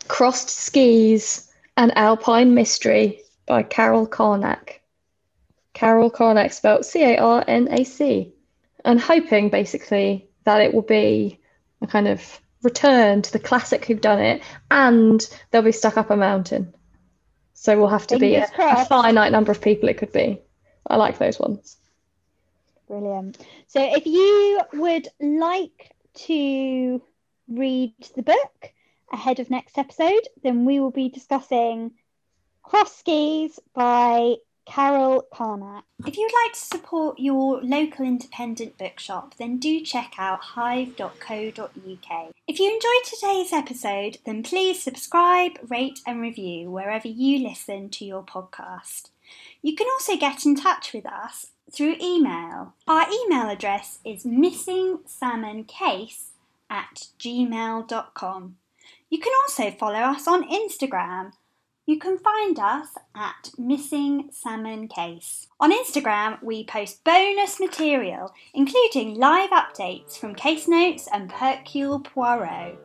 crossed 0.08 0.50
skis 0.50 1.50
an 1.76 1.90
alpine 1.92 2.54
mystery 2.54 3.22
by 3.46 3.62
carol 3.62 4.06
carnac 4.06 4.80
carol 5.72 6.10
carnac 6.10 6.52
spelled 6.52 6.84
c-a-r-n-a-c 6.84 8.32
and 8.86 9.00
hoping 9.00 9.50
basically 9.50 10.30
that 10.44 10.62
it 10.62 10.72
will 10.72 10.80
be 10.80 11.40
a 11.82 11.86
kind 11.86 12.08
of 12.08 12.40
return 12.62 13.20
to 13.20 13.32
the 13.32 13.38
classic 13.38 13.82
whodunnit 13.82 14.42
and 14.70 15.28
they'll 15.50 15.60
be 15.62 15.72
stuck 15.72 15.98
up 15.98 16.08
a 16.10 16.16
mountain. 16.16 16.72
So 17.52 17.76
we'll 17.76 17.88
have 17.88 18.06
to 18.08 18.18
be 18.18 18.36
a, 18.36 18.46
a 18.58 18.84
finite 18.86 19.32
number 19.32 19.50
of 19.50 19.60
people 19.60 19.88
it 19.88 19.98
could 19.98 20.12
be. 20.12 20.40
I 20.86 20.96
like 20.96 21.18
those 21.18 21.38
ones. 21.38 21.76
Brilliant. 22.86 23.38
So, 23.66 23.80
if 23.82 24.06
you 24.06 24.60
would 24.74 25.08
like 25.20 25.90
to 26.26 27.02
read 27.48 27.94
the 28.14 28.22
book 28.22 28.72
ahead 29.12 29.40
of 29.40 29.50
next 29.50 29.76
episode, 29.76 30.28
then 30.44 30.64
we 30.64 30.78
will 30.78 30.92
be 30.92 31.08
discussing 31.08 31.90
Cross 32.62 32.98
Skis 32.98 33.58
by 33.74 34.36
Carol 34.66 35.22
Carnac. 35.32 35.84
If 36.04 36.18
you'd 36.18 36.32
like 36.44 36.52
to 36.52 36.58
support 36.58 37.18
your 37.18 37.62
local 37.62 38.04
independent 38.04 38.76
bookshop, 38.76 39.36
then 39.36 39.58
do 39.58 39.80
check 39.80 40.12
out 40.18 40.42
hive.co.uk. 40.42 41.70
If 42.48 42.60
you 42.60 42.72
enjoyed 42.72 43.04
today's 43.04 43.52
episode, 43.52 44.18
then 44.26 44.42
please 44.42 44.82
subscribe, 44.82 45.52
rate, 45.68 46.00
and 46.06 46.20
review 46.20 46.70
wherever 46.70 47.08
you 47.08 47.46
listen 47.46 47.88
to 47.90 48.04
your 48.04 48.22
podcast. 48.22 49.10
You 49.62 49.74
can 49.74 49.86
also 49.94 50.16
get 50.16 50.44
in 50.44 50.56
touch 50.56 50.92
with 50.92 51.06
us 51.06 51.46
through 51.72 51.96
email. 52.00 52.74
Our 52.86 53.06
email 53.10 53.48
address 53.48 53.98
is 54.04 54.24
missingsalmoncase 54.24 56.26
at 56.68 57.08
gmail.com. 57.18 58.56
You 59.08 59.18
can 59.18 59.32
also 59.42 59.70
follow 59.70 60.00
us 60.00 60.26
on 60.26 60.48
Instagram. 60.48 61.32
You 61.88 62.00
can 62.00 62.18
find 62.18 62.58
us 62.58 62.88
at 63.14 63.52
Missing 63.56 64.30
Salmon 64.32 64.88
Case. 64.88 65.46
On 65.60 65.70
Instagram, 65.70 66.42
we 66.42 66.64
post 66.64 67.04
bonus 67.04 67.60
material, 67.60 68.34
including 68.52 69.14
live 69.14 69.50
updates 69.50 70.18
from 70.18 70.34
case 70.34 70.66
notes 70.66 71.08
and 71.12 71.30
Purrcule 71.30 72.00
Pawrot. 72.00 72.76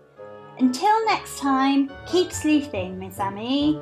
Until 0.60 1.06
next 1.08 1.40
time, 1.40 1.92
keep 2.06 2.32
sleuthing, 2.32 3.00
Miss 3.00 3.20
Amy. 3.20 3.82